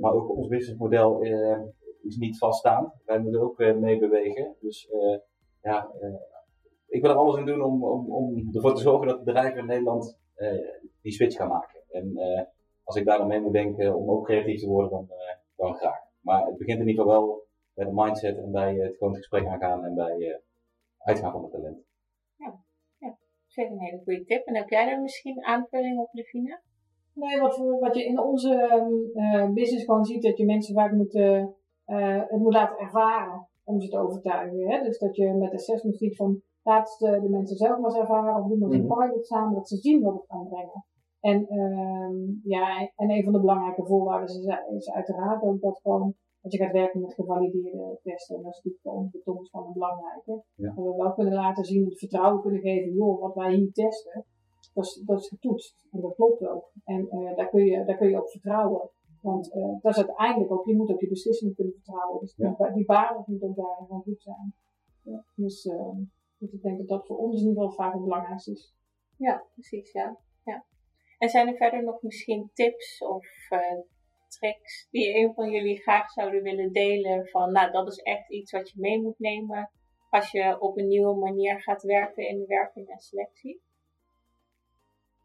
maar 0.00 0.12
ook 0.12 0.36
ons 0.36 0.48
businessmodel 0.48 1.20
is 2.02 2.16
niet 2.16 2.38
vaststaand. 2.38 2.92
Wij 3.04 3.18
moeten 3.18 3.40
ook 3.40 3.58
mee 3.58 3.98
bewegen. 3.98 4.54
Dus 4.60 4.90
ja, 5.62 5.90
ik 6.86 7.02
wil 7.02 7.10
er 7.10 7.16
alles 7.16 7.36
aan 7.36 7.46
doen 7.46 7.62
om, 7.62 7.84
om, 7.84 8.12
om 8.12 8.48
ervoor 8.52 8.74
te 8.74 8.82
zorgen 8.82 9.08
dat 9.08 9.24
bedrijven 9.24 9.58
in 9.58 9.66
Nederland 9.66 10.18
die 11.02 11.12
switch 11.12 11.36
gaan 11.36 11.48
maken. 11.48 11.80
En 11.90 12.18
als 12.82 12.96
ik 12.96 13.04
daar 13.04 13.18
dan 13.18 13.26
mee 13.26 13.40
moet 13.40 13.52
denken 13.52 13.94
om 13.94 14.10
ook 14.10 14.24
creatief 14.24 14.60
te 14.60 14.68
worden, 14.68 14.90
dan, 14.90 15.08
dan 15.56 15.74
graag. 15.74 15.98
Maar 16.20 16.46
het 16.46 16.56
begint 16.56 16.80
in 16.80 16.88
ieder 16.88 17.04
geval 17.04 17.20
wel 17.20 17.46
bij 17.74 17.84
de 17.84 17.92
mindset 17.94 18.36
en 18.36 18.50
bij 18.50 18.74
het 18.74 18.96
gewoon 18.96 19.12
het 19.12 19.26
gesprek 19.26 19.46
aangaan 19.46 19.84
en 19.84 19.94
bij 19.94 20.16
uh, 20.16 20.36
uitgaan 20.98 21.32
van 21.32 21.42
het 21.42 21.52
talent. 21.52 21.78
Ja, 22.36 22.60
ja, 22.98 23.16
zeker 23.46 23.72
een 23.72 23.80
hele 23.80 24.00
goede 24.04 24.24
tip. 24.24 24.46
En 24.46 24.56
heb 24.56 24.68
jij 24.68 24.86
daar 24.86 25.00
misschien 25.00 25.44
aanvulling 25.44 25.98
op, 25.98 26.08
Levine? 26.12 26.60
Nee, 27.12 27.40
wat, 27.40 27.56
wat 27.80 27.94
je 27.94 28.04
in 28.04 28.20
onze 28.20 28.54
uh, 29.14 29.52
business 29.52 29.84
gewoon 29.84 30.04
ziet, 30.04 30.22
dat 30.22 30.36
je 30.36 30.44
mensen 30.44 30.74
vaak 30.74 30.92
moet, 30.92 31.14
uh, 31.14 31.44
het 32.28 32.40
moet 32.40 32.52
laten 32.52 32.78
ervaren 32.78 33.48
om 33.64 33.80
ze 33.80 33.88
te 33.88 33.98
overtuigen. 33.98 34.70
Hè? 34.70 34.82
Dus 34.82 34.98
dat 34.98 35.16
je 35.16 35.32
met 35.32 35.52
assessment 35.52 35.96
ziet 35.96 36.16
van 36.16 36.42
laat 36.66 36.96
de, 36.98 37.20
de 37.20 37.28
mensen 37.28 37.56
zelf 37.56 37.78
maar 37.78 37.90
eens 37.90 38.00
ervaren 38.00 38.42
of 38.42 38.48
doen 38.48 38.68
we 38.68 38.74
een 38.74 38.86
pilot 38.86 39.26
samen, 39.26 39.54
dat 39.54 39.68
ze 39.68 39.76
zien 39.76 40.02
wat 40.02 40.14
het 40.14 40.26
kan 40.26 40.48
brengen. 40.48 40.84
En, 41.20 41.38
uh, 41.60 42.10
ja, 42.42 42.90
en 42.96 43.10
een 43.10 43.24
van 43.24 43.32
de 43.32 43.40
belangrijke 43.40 43.84
voorwaarden 43.84 44.28
is, 44.28 44.46
is 44.76 44.90
uiteraard 44.90 45.42
ook 45.42 45.60
dat 45.60 45.80
gewoon 45.82 46.14
dat 46.40 46.52
je 46.52 46.58
gaat 46.58 46.72
werken 46.72 47.00
met 47.00 47.14
gevalideerde 47.14 47.98
testen. 48.02 48.36
En 48.36 48.42
dat 48.42 48.52
is 48.52 48.56
natuurlijk 48.56 48.82
voor 48.82 49.32
ons 49.32 49.48
de 49.48 49.50
van 49.50 49.66
een 49.66 49.72
belangrijke. 49.72 50.42
Dat 50.56 50.74
we 50.74 50.94
wel 50.96 51.14
kunnen 51.14 51.34
laten 51.34 51.64
zien, 51.64 51.84
het 51.84 51.98
vertrouwen 51.98 52.42
kunnen 52.42 52.60
geven, 52.60 52.92
joh, 52.92 53.20
wat 53.20 53.34
wij 53.34 53.54
hier 53.54 53.72
testen, 53.72 54.24
dat 54.74 54.84
is, 54.84 55.02
dat 55.06 55.18
is 55.18 55.28
getoetst. 55.28 55.86
En 55.90 56.00
dat 56.00 56.14
klopt 56.14 56.48
ook. 56.48 56.70
En 56.84 57.08
uh, 57.10 57.36
daar, 57.36 57.48
kun 57.48 57.64
je, 57.64 57.84
daar 57.84 57.96
kun 57.96 58.08
je 58.08 58.20
op 58.20 58.28
vertrouwen. 58.28 58.90
Want 59.20 59.54
uh, 59.54 59.80
dat 59.80 59.96
is 59.96 60.06
uiteindelijk 60.06 60.52
ook, 60.52 60.66
je 60.66 60.76
moet 60.76 60.90
ook 60.90 61.00
je 61.00 61.08
beslissingen 61.08 61.54
kunnen 61.54 61.72
vertrouwen. 61.72 62.20
Dus 62.20 62.34
die, 62.34 62.72
die 62.72 62.84
basis 62.84 63.26
moet 63.26 63.42
ook 63.42 63.56
daarin 63.56 63.86
gewoon 63.86 64.02
goed 64.02 64.22
zijn. 64.22 64.54
Ja. 65.02 65.24
Dus, 65.34 65.64
uh, 65.64 65.98
dus 66.38 66.52
ik 66.52 66.62
denk 66.62 66.78
dat 66.78 66.88
dat 66.88 67.06
voor 67.06 67.16
ons 67.16 67.40
in 67.40 67.48
ieder 67.48 67.62
geval 67.62 67.76
vaak 67.76 67.92
het 67.92 68.02
belangrijkste 68.02 68.50
is. 68.52 68.74
Ja, 69.16 69.44
precies, 69.52 69.92
ja. 69.92 70.18
ja. 70.44 70.64
En 71.18 71.28
zijn 71.28 71.48
er 71.48 71.56
verder 71.56 71.84
nog 71.84 72.02
misschien 72.02 72.50
tips 72.54 73.02
of 73.02 73.26
uh, 73.50 73.80
tricks 74.28 74.88
die 74.90 75.14
een 75.14 75.34
van 75.34 75.50
jullie 75.50 75.82
graag 75.82 76.10
zouden 76.10 76.42
willen 76.42 76.72
delen? 76.72 77.26
Van, 77.26 77.52
nou, 77.52 77.70
dat 77.70 77.88
is 77.88 77.98
echt 77.98 78.30
iets 78.30 78.52
wat 78.52 78.70
je 78.70 78.80
mee 78.80 79.02
moet 79.02 79.18
nemen 79.18 79.70
als 80.10 80.30
je 80.30 80.60
op 80.60 80.78
een 80.78 80.88
nieuwe 80.88 81.16
manier 81.16 81.60
gaat 81.60 81.82
werken 81.82 82.28
in 82.28 82.38
de 82.38 82.46
werking 82.46 82.88
en 82.88 82.98
selectie? 82.98 83.60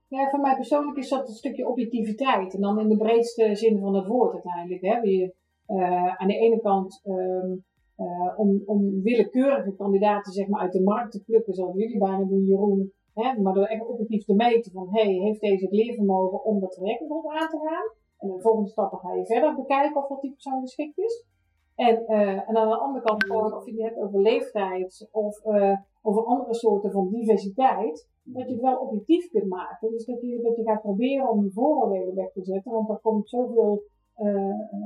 Ja, 0.08 0.30
voor 0.30 0.40
mij 0.40 0.56
persoonlijk 0.56 0.98
is 0.98 1.10
dat 1.10 1.28
een 1.28 1.34
stukje 1.34 1.68
objectiviteit. 1.68 2.54
En 2.54 2.62
dan 2.62 2.80
in 2.80 2.90
de 2.90 2.98
breedste 2.98 3.56
zin 3.56 3.80
van 3.80 3.96
het 3.96 4.08
woord 4.08 4.34
uiteindelijk. 4.34 4.82
Hè. 4.82 4.98
Je, 4.98 5.34
uh, 5.68 6.16
aan 6.16 6.28
de 6.28 6.38
ene 6.38 6.62
kant 6.62 7.02
um, 7.04 7.66
uh, 8.02 8.40
om, 8.40 8.62
om 8.66 9.02
willekeurige 9.02 9.76
kandidaten 9.76 10.34
zeg 10.34 10.48
maar, 10.48 10.62
uit 10.62 10.72
de 10.72 10.82
markt 10.82 11.12
te 11.12 11.24
plukken, 11.24 11.54
zoals 11.54 11.76
jullie 11.76 11.98
bijna 11.98 12.24
doen, 12.24 12.46
Jeroen. 12.46 12.92
Hè, 13.14 13.42
maar 13.42 13.54
door 13.54 13.66
echt 13.66 13.88
objectief 13.88 14.26
te 14.26 14.34
meten 14.34 14.72
van, 14.72 14.88
hey, 14.90 15.14
heeft 15.14 15.42
deze 15.42 15.66
het 15.66 15.74
leervermogen 15.74 16.44
om 16.44 16.60
dat 16.60 16.72
traject 16.72 17.00
bijvoorbeeld 17.00 17.34
aan 17.34 17.50
te 17.50 17.58
gaan? 17.58 17.94
En 18.18 18.30
in 18.30 18.36
de 18.36 18.42
volgende 18.42 18.70
stappen 18.70 19.00
ga 19.00 19.14
je 19.14 19.26
verder 19.26 19.56
bekijken 19.56 20.02
of 20.02 20.08
dat 20.08 20.22
die 20.22 20.32
persoon 20.32 20.62
geschikt 20.62 20.98
is. 20.98 21.26
En, 21.76 22.04
uh, 22.08 22.50
en 22.50 22.58
aan 22.58 22.70
de 22.70 22.78
andere 22.78 23.06
kant 23.06 23.30
of 23.30 23.66
je 23.66 23.72
het 23.72 23.82
hebt 23.82 24.00
over 24.00 24.22
leeftijd 24.22 25.10
of 25.12 25.46
uh, 25.46 25.78
over 26.02 26.24
andere 26.24 26.54
soorten 26.56 26.92
van 26.92 27.10
diversiteit, 27.10 28.10
dat 28.24 28.48
je 28.48 28.54
het 28.54 28.62
wel 28.62 28.78
objectief 28.80 29.30
kunt 29.30 29.48
maken. 29.48 29.92
Dus 29.92 30.06
dat 30.06 30.22
je, 30.22 30.42
dat 30.42 30.56
je 30.56 30.64
gaat 30.64 30.82
proberen 30.82 31.30
om 31.30 31.42
die 31.42 31.54
vooroordelen 31.54 32.16
weg 32.16 32.32
te 32.32 32.44
zetten, 32.44 32.72
want 32.72 32.90
er 32.90 33.00
komt 33.02 33.30
zoveel, 33.30 33.84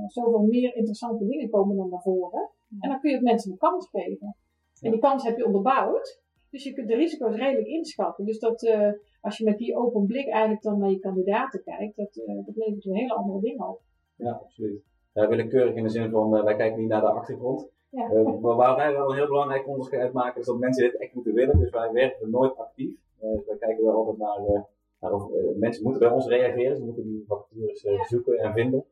zoveel 0.08 0.42
meer 0.42 0.76
interessante 0.76 1.26
dingen 1.26 1.50
komen 1.50 1.76
dan 1.76 1.90
naar 1.90 2.02
voren. 2.02 2.50
En 2.80 2.90
dan 2.90 3.00
kun 3.00 3.10
je 3.10 3.16
het 3.16 3.26
mensen 3.26 3.52
een 3.52 3.58
kans 3.58 3.90
geven. 3.90 4.36
En 4.82 4.92
die 4.92 5.00
kans 5.00 5.24
heb 5.24 5.38
je 5.38 5.46
onderbouwd. 5.46 6.24
Dus 6.50 6.64
je 6.64 6.74
kunt 6.74 6.88
de 6.88 6.96
risico's 6.96 7.36
redelijk 7.36 7.68
inschatten. 7.68 8.26
Dus 8.26 8.40
dat 8.40 8.64
uh, 8.64 8.92
als 9.22 9.38
je 9.38 9.44
met 9.44 9.58
die 9.58 9.76
open 9.76 10.06
blik 10.06 10.28
eigenlijk 10.28 10.62
dan 10.62 10.80
naar 10.80 10.90
je 10.90 11.00
kandidaten 11.00 11.64
kijkt, 11.64 11.96
dat, 11.96 12.16
uh, 12.16 12.46
dat 12.46 12.56
levert 12.56 12.86
een 12.86 12.96
hele 12.96 13.14
andere 13.14 13.40
dingen 13.40 13.70
op. 13.70 13.82
Ja, 14.16 14.32
absoluut. 14.32 14.84
Ja, 15.14 15.28
willekeurig 15.28 15.76
in 15.76 15.84
de 15.84 15.90
zin 15.90 16.10
van, 16.10 16.36
uh, 16.36 16.44
wij 16.44 16.56
kijken 16.56 16.80
niet 16.80 16.90
naar 16.90 17.02
de 17.02 17.08
achtergrond. 17.08 17.74
Ja. 17.90 18.08
maar 18.42 18.56
waar 18.56 18.76
wij 18.76 18.94
wel 18.94 19.10
een 19.10 19.16
heel 19.16 19.28
belangrijk 19.28 19.68
onderscheid 19.68 20.14
maken, 20.14 20.40
is 20.40 20.46
dat 20.46 20.58
mensen 20.58 20.84
dit 20.84 20.98
echt 20.98 21.14
moeten 21.14 21.34
willen. 21.34 21.60
Dus 21.60 21.70
wij 21.70 21.92
werken 21.92 22.30
nooit 22.30 22.58
actief. 22.58 22.96
Dus 23.20 23.46
wij 23.46 23.58
kijken 23.58 23.84
wel 23.84 23.94
altijd 23.94 24.18
naar, 24.18 24.66
naar 25.00 25.14
of, 25.14 25.30
mensen 25.58 25.84
moeten 25.84 26.02
bij 26.02 26.12
ons 26.12 26.28
reageren. 26.28 26.76
Ze 26.76 26.84
moeten 26.84 27.04
die 27.04 27.24
vacatures 27.28 28.08
zoeken 28.08 28.38
en 28.38 28.54
vinden. 28.54 28.86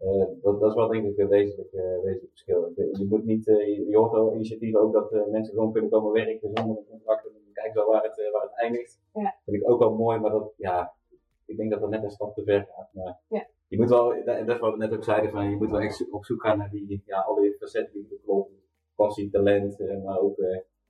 Uh, 0.00 0.26
dat, 0.42 0.60
dat, 0.60 0.70
is 0.70 0.74
wel 0.74 0.88
denk 0.88 1.06
ik 1.06 1.18
een 1.18 1.28
wezenlijk, 1.28 1.72
uh, 1.72 1.82
wezenlijk 2.02 2.30
verschil. 2.30 2.72
Je, 2.74 3.06
moet 3.08 3.24
niet, 3.24 3.46
uh, 3.46 3.88
je 3.88 3.96
hoort 3.96 4.12
al 4.12 4.34
initiatieven 4.34 4.80
ook 4.80 4.92
dat 4.92 5.10
mensen 5.30 5.54
gewoon 5.54 5.72
kunnen 5.72 5.90
komen 5.90 6.12
werken 6.12 6.50
zonder 6.54 6.78
een 6.78 6.86
contract 6.88 7.26
en 7.26 7.32
kijken 7.52 7.74
wel 7.74 7.90
waar 7.90 8.02
het, 8.02 8.30
waar 8.32 8.42
het 8.42 8.54
eindigt. 8.54 9.00
Ja. 9.12 9.34
Vind 9.44 9.56
ik 9.56 9.70
ook 9.70 9.78
wel 9.78 9.94
mooi, 9.94 10.18
maar 10.18 10.30
dat, 10.30 10.52
ja, 10.56 10.94
ik 11.44 11.56
denk 11.56 11.70
dat 11.70 11.80
dat 11.80 11.90
net 11.90 12.02
een 12.02 12.10
stap 12.10 12.34
te 12.34 12.44
ver 12.44 12.68
gaat. 12.70 12.88
Maar 12.92 13.20
ja. 13.28 13.46
je 13.68 13.76
moet 13.76 13.88
wel, 13.88 14.24
dat 14.24 14.48
is 14.48 14.58
wat 14.58 14.72
we 14.72 14.78
net 14.78 14.92
ook 14.92 15.04
zeiden, 15.04 15.30
van, 15.30 15.50
je 15.50 15.56
moet 15.56 15.70
wel 15.70 15.80
echt 15.80 16.10
op 16.10 16.24
zoek 16.24 16.42
gaan 16.42 16.58
naar 16.58 16.70
die, 16.70 17.02
ja, 17.06 17.20
alle 17.20 17.56
facetten 17.58 17.92
die 17.92 18.10
er 18.10 18.20
kloppen. 18.24 18.54
Passie, 18.94 19.30
talent, 19.30 19.78
maar 20.04 20.18
ook 20.18 20.36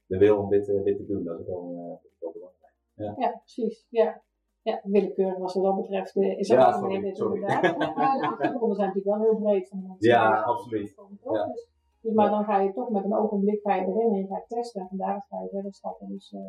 de 0.07 0.19
wil 0.19 0.38
om 0.38 0.51
dit, 0.51 0.66
dit 0.66 0.97
te 0.97 1.07
doen. 1.07 1.25
Dat 1.25 1.40
is 1.40 1.47
wel, 1.47 2.01
wel 2.19 2.33
belangrijk. 2.33 2.75
Ja. 2.95 3.14
ja, 3.19 3.31
precies. 3.31 3.87
Ja. 3.90 4.23
Ja, 4.66 4.81
willekeurig 4.83 5.38
was 5.38 5.55
wat 5.55 5.64
dat 5.64 5.76
betreft 5.76 6.16
uh, 6.16 6.38
is 6.38 6.48
ja, 6.48 6.72
sorry, 6.72 6.94
inderdaad. 6.94 7.79
Maar 7.79 8.18
de 8.18 8.26
achtergronden 8.26 8.76
zijn 8.76 8.88
natuurlijk 8.88 9.16
wel 9.16 9.20
heel 9.20 9.37
breed 9.37 9.68
van 9.68 9.83
mensen. 9.83 10.11
Ja, 10.11 10.40
absoluut. 10.42 10.94
Ja. 11.24 11.46
Dus, 11.46 11.68
dus, 12.00 12.12
maar 12.14 12.31
dan 12.31 12.44
ga 12.44 12.61
je 12.61 12.72
toch 12.72 12.90
met 12.90 13.05
een 13.05 13.16
open 13.16 13.40
blik 13.40 13.61
ga 13.62 13.74
je 13.74 13.87
erin 13.87 14.12
en 14.12 14.18
je 14.18 14.26
gaat 14.26 14.48
testen 14.48 14.81
en 14.81 14.88
vandaar 14.88 15.26
ga 15.29 15.40
je 15.42 15.48
verder 15.48 15.74
stappen. 15.74 16.09
Dus 16.09 16.33
uh, 16.33 16.40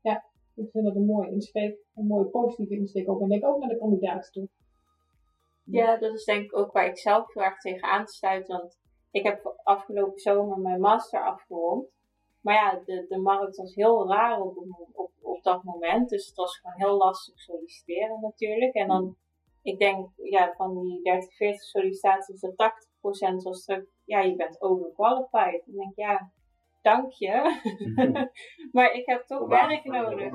ja, 0.00 0.24
ik 0.54 0.70
vind 0.70 0.84
dat 0.84 0.94
een 0.94 1.06
mooie 1.06 1.30
insteek, 1.30 1.78
een 1.94 2.06
mooie 2.06 2.24
positieve 2.24 2.74
insteek 2.74 3.08
ook. 3.08 3.20
En 3.20 3.28
denk 3.28 3.44
ook 3.44 3.58
naar 3.58 3.68
de 3.68 3.78
kandidaten 3.78 4.32
toe. 4.32 4.48
Ja, 5.64 5.98
dat 5.98 6.14
is 6.14 6.24
denk 6.24 6.42
ik 6.42 6.56
ook 6.56 6.72
waar 6.72 6.86
ik 6.86 6.98
zelf 6.98 7.34
heel 7.34 7.42
erg 7.42 7.58
tegen 7.58 7.88
aansluit. 7.88 8.46
Want 8.46 8.78
ik 9.10 9.22
heb 9.22 9.60
afgelopen 9.62 10.20
zomer 10.20 10.58
mijn 10.58 10.80
master 10.80 11.24
afgerond. 11.24 11.88
Maar 12.40 12.54
ja, 12.54 12.82
de, 12.84 13.06
de 13.08 13.18
markt 13.18 13.56
was 13.56 13.74
heel 13.74 14.08
raar 14.08 14.40
op, 14.40 14.56
op, 14.92 15.11
op 15.42 15.52
dat 15.52 15.62
moment. 15.62 16.08
Dus 16.08 16.26
het 16.26 16.36
was 16.36 16.58
gewoon 16.58 16.76
heel 16.76 16.96
lastig 16.96 17.40
solliciteren 17.40 18.20
natuurlijk. 18.20 18.74
En 18.74 18.88
dan, 18.88 19.16
ik 19.62 19.78
denk, 19.78 20.10
ja, 20.16 20.54
van 20.56 20.80
die 20.80 21.02
30, 21.02 21.36
40 21.36 21.62
sollicitaties, 21.62 22.40
dat 22.40 22.52
80% 22.52 23.42
was 23.42 23.64
terug, 23.64 23.84
ja, 24.04 24.20
je 24.20 24.36
bent 24.36 24.62
overqualified. 24.62 25.66
En 25.66 25.72
ik 25.72 25.74
denk, 25.74 25.96
ja, 25.96 26.30
dank 26.82 27.12
je. 27.12 27.60
maar 28.72 28.92
ik 28.92 29.06
heb 29.06 29.26
toch 29.26 29.48
werk 29.48 29.84
nodig. 29.84 30.32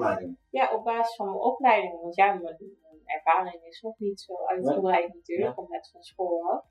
Ja, 0.49 0.71
op 0.73 0.83
basis 0.83 1.15
van 1.15 1.25
mijn 1.25 1.39
opleiding. 1.39 2.01
Want 2.01 2.15
ja, 2.15 2.33
mijn, 2.33 2.75
ervaring 3.05 3.63
is 3.63 3.81
nog 3.81 3.97
niet 3.97 4.19
zo 4.19 4.33
uitgebreid 4.45 5.13
natuurlijk, 5.13 5.55
ja. 5.55 5.63
om 5.63 5.69
net 5.69 5.89
van 5.91 6.01
school 6.01 6.51
af. 6.51 6.65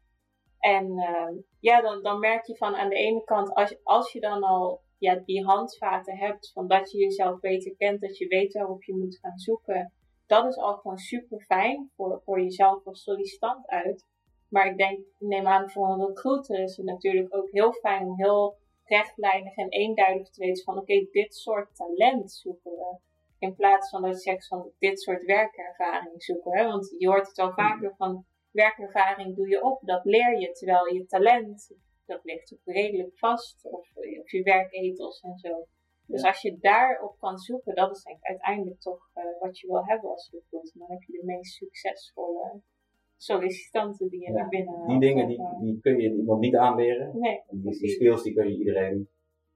En 0.58 0.86
uh, 0.86 1.42
ja, 1.60 1.80
dan, 1.80 2.02
dan 2.02 2.18
merk 2.18 2.46
je 2.46 2.56
van 2.56 2.76
aan 2.76 2.88
de 2.88 2.94
ene 2.94 3.24
kant, 3.24 3.54
als, 3.54 3.76
als 3.82 4.12
je 4.12 4.20
dan 4.20 4.42
al 4.42 4.80
ja, 4.98 5.22
die 5.24 5.44
handvaten 5.44 6.16
hebt, 6.16 6.50
van 6.52 6.68
dat 6.68 6.90
je 6.90 6.98
jezelf 6.98 7.40
beter 7.40 7.76
kent, 7.76 8.00
dat 8.00 8.18
je 8.18 8.26
weet 8.26 8.52
waarop 8.52 8.84
je 8.84 8.96
moet 8.96 9.18
gaan 9.18 9.38
zoeken, 9.38 9.92
dat 10.26 10.46
is 10.46 10.56
al 10.56 10.76
gewoon 10.76 10.98
super 10.98 11.40
fijn 11.40 11.90
voor, 11.96 12.20
voor 12.24 12.40
jezelf 12.40 12.86
als 12.86 13.02
sollicitant 13.02 13.66
uit. 13.66 14.04
Maar 14.48 14.66
ik 14.66 14.76
denk, 14.76 15.00
neem 15.18 15.46
aan 15.46 15.70
voor 15.70 15.88
een 15.88 16.06
recruiter 16.06 16.62
is 16.62 16.76
het 16.76 16.86
natuurlijk 16.86 17.36
ook 17.36 17.50
heel 17.50 17.72
fijn 17.72 18.06
om 18.06 18.16
heel 18.16 18.56
rechtlijnig 18.84 19.56
en 19.56 19.68
eenduidig 19.68 20.30
te 20.30 20.40
weten 20.40 20.64
van 20.64 20.78
oké, 20.78 21.06
dit 21.10 21.34
soort 21.34 21.76
talent 21.76 22.32
zoeken 22.32 22.70
we. 22.70 22.98
In 23.38 23.54
plaats 23.54 23.90
van 23.90 24.02
dat 24.02 24.10
je 24.10 24.30
zegt 24.30 24.46
van 24.46 24.70
dit 24.78 25.00
soort 25.00 25.24
werkervaring 25.24 26.22
zoeken. 26.22 26.58
Hè? 26.58 26.64
Want 26.64 26.94
je 26.98 27.08
hoort 27.08 27.26
het 27.26 27.36
wel 27.36 27.52
vaker 27.52 27.94
van 27.96 28.24
werkervaring 28.50 29.36
doe 29.36 29.48
je 29.48 29.62
op, 29.62 29.80
dat 29.84 30.04
leer 30.04 30.40
je. 30.40 30.52
Terwijl 30.52 30.94
je 30.94 31.06
talent, 31.06 31.74
dat 32.06 32.24
ligt 32.24 32.52
ook 32.52 32.74
redelijk 32.74 33.18
vast. 33.18 33.64
Of, 33.70 33.90
of 34.20 34.30
je 34.30 34.42
werkethos 34.42 35.20
en 35.20 35.36
zo. 35.36 35.66
Dus 36.06 36.22
als 36.22 36.42
je 36.42 36.58
daarop 36.60 37.16
kan 37.18 37.38
zoeken, 37.38 37.74
dat 37.74 37.96
is 37.96 38.02
denk 38.02 38.16
ik 38.16 38.24
uiteindelijk 38.24 38.80
toch 38.80 39.10
uh, 39.14 39.24
wat 39.40 39.58
je 39.58 39.66
wil 39.66 39.84
hebben 39.84 40.10
als 40.10 40.30
recruiter. 40.32 40.78
Dan 40.78 40.90
heb 40.90 41.02
je 41.02 41.12
de 41.12 41.24
meest 41.24 41.54
succesvolle 41.54 42.60
sollicitanten 43.16 44.08
die 44.08 44.20
je 44.20 44.32
naar 44.32 44.48
binnen 44.48 44.86
Die 44.86 45.00
dingen 45.00 45.26
die, 45.26 45.40
die 45.60 45.80
kun 45.80 45.98
je 45.98 46.16
iemand 46.16 46.40
niet 46.40 46.56
aanleren. 46.56 47.18
Nee, 47.18 47.42
die, 47.48 47.78
die 47.78 47.88
skills 47.88 48.22
die 48.22 48.34
kun 48.34 48.48
je 48.48 48.58
iedereen 48.58 49.08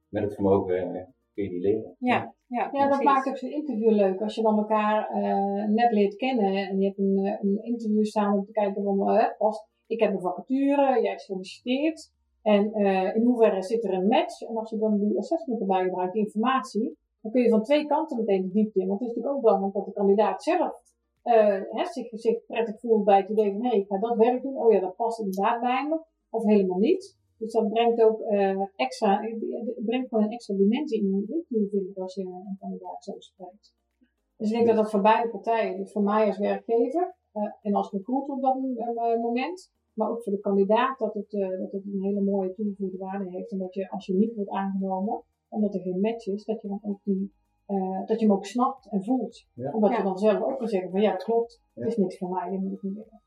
met 0.07 0.23
het 0.23 0.33
vermogen 0.33 0.95
uh, 0.95 1.03
kun 1.33 1.43
je 1.43 1.49
die 1.49 1.59
leren. 1.59 1.95
Ja, 1.99 2.35
ja, 2.47 2.69
ja 2.71 2.89
dat 2.89 3.03
maakt 3.03 3.27
ook 3.27 3.37
zo'n 3.37 3.51
interview 3.51 3.91
leuk. 3.91 4.21
Als 4.21 4.35
je 4.35 4.41
dan 4.41 4.57
elkaar 4.57 5.15
uh, 5.15 5.65
net 5.67 5.91
leert 5.91 6.15
kennen 6.15 6.67
en 6.67 6.79
je 6.79 6.85
hebt 6.85 6.97
een, 6.97 7.37
een 7.41 7.63
interview 7.63 8.05
samen 8.05 8.39
om 8.39 8.45
te 8.45 8.51
kijken 8.51 8.83
van 8.83 9.09
uh, 9.09 9.37
past 9.37 9.69
ik 9.91 9.99
heb 9.99 10.13
een 10.13 10.21
vacature, 10.21 11.01
jij 11.01 11.17
solliciteert. 11.17 12.11
En 12.41 12.81
uh, 12.81 13.15
in 13.15 13.23
hoeverre 13.23 13.63
zit 13.63 13.83
er 13.83 13.93
een 13.93 14.07
match? 14.07 14.41
En 14.41 14.57
als 14.57 14.69
je 14.69 14.77
dan 14.77 14.99
die 14.99 15.17
assessment 15.17 15.59
erbij 15.59 15.83
gebruikt, 15.83 16.13
die 16.13 16.23
informatie, 16.23 16.97
dan 17.21 17.31
kun 17.31 17.41
je 17.41 17.49
van 17.49 17.63
twee 17.63 17.85
kanten 17.85 18.17
meteen 18.17 18.41
de 18.41 18.51
diepte 18.51 18.79
in. 18.79 18.87
Want 18.87 18.99
het 18.99 19.09
is 19.09 19.15
natuurlijk 19.15 19.35
ook 19.35 19.43
belangrijk 19.43 19.73
dat 19.73 19.85
de 19.85 19.91
kandidaat 19.91 20.43
zelf 20.43 20.73
uh, 21.23 21.85
zich, 21.85 22.07
zich 22.11 22.45
prettig 22.45 22.79
voelt 22.79 23.03
bij 23.03 23.17
het 23.17 23.29
idee 23.29 23.51
van 23.51 23.61
hé, 23.61 23.69
hey, 23.69 23.79
ik 23.79 23.87
ga 23.87 23.97
dat 23.97 24.17
werk 24.17 24.41
doen. 24.41 24.57
Oh 24.57 24.71
ja, 24.71 24.79
dat 24.79 24.95
past 24.95 25.19
inderdaad 25.19 25.61
bij 25.61 25.87
me. 25.89 26.01
Of 26.29 26.43
helemaal 26.43 26.77
niet. 26.77 27.19
Dus 27.37 27.51
dat 27.51 27.69
brengt 27.69 28.01
ook 28.01 28.19
uh, 28.19 28.61
extra, 28.75 29.19
brengt 29.85 30.09
gewoon 30.09 30.23
een 30.23 30.31
extra 30.31 30.55
dimensie 30.55 31.01
in 31.01 31.11
de 31.11 31.17
interview, 31.17 31.69
vind 31.69 31.89
ik, 31.89 31.97
als 31.97 32.15
je 32.15 32.21
een 32.21 32.57
kandidaat 32.59 33.03
zo 33.03 33.13
spreekt. 33.17 33.73
Dus 34.37 34.49
ik 34.49 34.55
denk 34.55 34.67
dat 34.67 34.75
dat 34.75 34.89
voor 34.89 35.01
beide 35.01 35.29
partijen, 35.29 35.77
dus 35.77 35.91
voor 35.91 36.01
mij 36.01 36.27
als 36.27 36.37
werkgever 36.37 37.15
uh, 37.33 37.51
en 37.61 37.73
als 37.73 37.91
recruiter 37.91 38.33
op 38.33 38.41
dat 38.41 38.55
moment, 39.21 39.71
maar 39.93 40.09
ook 40.09 40.23
voor 40.23 40.33
de 40.33 40.39
kandidaat, 40.39 40.99
dat 40.99 41.13
het, 41.13 41.33
uh, 41.33 41.59
dat 41.59 41.71
het 41.71 41.85
een 41.85 42.03
hele 42.03 42.21
mooie 42.21 42.53
toegevoegde 42.53 42.97
waarde 42.97 43.29
heeft. 43.29 43.51
En 43.51 43.57
dat 43.57 43.73
je, 43.73 43.89
als 43.89 44.05
je 44.05 44.13
niet 44.13 44.35
wordt 44.35 44.49
aangenomen, 44.49 45.23
omdat 45.49 45.73
er 45.73 45.81
geen 45.81 45.99
match 45.99 46.27
is, 46.27 46.45
dat 46.45 46.61
je 46.61 46.67
dan 46.67 46.79
ook 46.83 46.99
die, 47.03 47.33
uh, 47.67 48.05
dat 48.05 48.19
je 48.19 48.25
hem 48.25 48.35
ook 48.35 48.45
snapt 48.45 48.91
en 48.91 49.03
voelt. 49.03 49.47
Ja. 49.53 49.71
Omdat 49.71 49.91
ja. 49.91 49.97
je 49.97 50.03
dan 50.03 50.17
zelf 50.17 50.41
ook 50.41 50.57
kan 50.57 50.67
zeggen 50.67 50.91
van 50.91 51.01
ja, 51.01 51.11
het 51.11 51.23
klopt, 51.23 51.63
het 51.73 51.87
is 51.87 51.97
niks 51.97 52.17
voor 52.17 52.29
mij, 52.29 52.49
dit 52.49 52.61
moet 52.61 52.73
ik 52.73 52.81
niet 52.81 52.93
willen. 52.93 53.21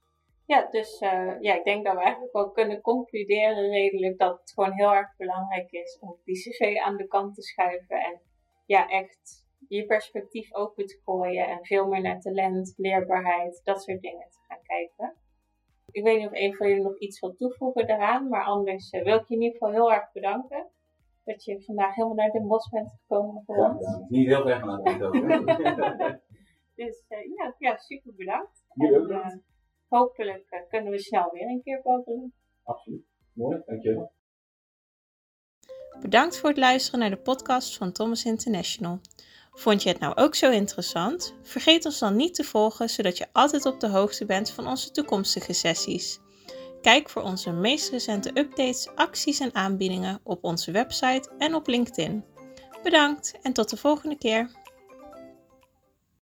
Ja, 0.46 0.70
dus 0.70 1.00
uh, 1.00 1.40
ja, 1.40 1.54
ik 1.58 1.64
denk 1.64 1.84
dat 1.84 1.94
we 1.94 2.00
eigenlijk 2.00 2.32
wel 2.32 2.50
kunnen 2.50 2.80
concluderen 2.80 3.70
redelijk 3.70 4.18
dat 4.18 4.40
het 4.40 4.52
gewoon 4.52 4.72
heel 4.72 4.94
erg 4.94 5.16
belangrijk 5.16 5.70
is 5.70 5.98
om 6.00 6.16
die 6.24 6.34
cv 6.34 6.76
aan 6.84 6.96
de 6.96 7.06
kant 7.06 7.34
te 7.34 7.42
schuiven 7.42 7.96
en 7.96 8.20
ja, 8.66 8.88
echt 8.88 9.44
je 9.68 9.86
perspectief 9.86 10.54
open 10.54 10.86
te 10.86 11.00
gooien 11.04 11.46
en 11.46 11.64
veel 11.64 11.86
meer 11.86 12.00
naar 12.00 12.20
talent, 12.20 12.74
leerbaarheid, 12.76 13.60
dat 13.64 13.82
soort 13.82 14.00
dingen 14.00 14.28
te 14.30 14.38
gaan 14.48 14.62
kijken. 14.62 15.16
Ik 15.94 16.02
weet 16.02 16.18
niet 16.18 16.26
of 16.26 16.34
een 16.34 16.54
van 16.54 16.68
jullie 16.68 16.82
nog 16.82 16.98
iets 16.98 17.20
wil 17.20 17.34
toevoegen 17.34 17.86
daaraan, 17.86 18.28
maar 18.28 18.44
anders 18.44 18.92
uh, 18.92 19.02
wil 19.02 19.16
ik 19.16 19.28
je 19.28 19.34
in 19.34 19.42
ieder 19.42 19.58
geval 19.58 19.72
heel 19.72 19.92
erg 19.92 20.12
bedanken 20.12 20.66
dat 21.24 21.44
je 21.44 21.62
vandaag 21.62 21.94
helemaal 21.94 22.16
naar 22.16 22.30
Den 22.30 22.46
Bosch 22.46 22.70
bent 22.70 22.90
gekomen 22.90 23.42
voor 23.46 23.56
ja, 23.56 23.70
ons. 23.70 23.86
Ja, 23.86 24.06
niet 24.08 24.26
heel 24.26 24.42
ver 24.42 24.60
van 24.60 24.88
het 24.88 25.02
ook. 25.02 25.12
dus 26.80 27.04
uh, 27.08 27.18
ja, 27.36 27.54
ja, 27.58 27.76
super 27.76 28.14
bedankt. 28.14 28.64
Jullie 28.74 28.98
ook 28.98 29.06
bedankt. 29.06 29.34
Uh, 29.34 29.40
hopelijk 29.88 30.64
kunnen 30.68 30.90
we 30.90 30.98
snel 30.98 31.30
weer 31.30 31.48
een 31.48 31.62
keer 31.62 31.80
babbelen. 31.82 32.32
Absoluut. 32.62 33.06
Mooi, 33.32 33.62
dankjewel. 33.66 34.12
Bedankt 36.00 36.38
voor 36.38 36.48
het 36.48 36.58
luisteren 36.58 37.00
naar 37.00 37.10
de 37.10 37.22
podcast 37.22 37.76
van 37.76 37.92
Thomas 37.92 38.24
International. 38.24 38.98
Vond 39.54 39.82
je 39.82 39.88
het 39.88 39.98
nou 39.98 40.14
ook 40.14 40.34
zo 40.34 40.50
interessant? 40.50 41.34
Vergeet 41.42 41.84
ons 41.84 41.98
dan 41.98 42.16
niet 42.16 42.34
te 42.34 42.44
volgen, 42.44 42.88
zodat 42.88 43.18
je 43.18 43.26
altijd 43.32 43.66
op 43.66 43.80
de 43.80 43.88
hoogte 43.88 44.24
bent 44.24 44.50
van 44.50 44.66
onze 44.66 44.90
toekomstige 44.90 45.52
sessies. 45.52 46.18
Kijk 46.82 47.10
voor 47.10 47.22
onze 47.22 47.50
meest 47.52 47.90
recente 47.90 48.30
updates, 48.34 48.88
acties 48.94 49.40
en 49.40 49.54
aanbiedingen 49.54 50.20
op 50.24 50.44
onze 50.44 50.70
website 50.70 51.30
en 51.38 51.54
op 51.54 51.66
LinkedIn. 51.66 52.24
Bedankt 52.82 53.38
en 53.42 53.52
tot 53.52 53.70
de 53.70 53.76
volgende 53.76 54.18
keer. 54.18 54.50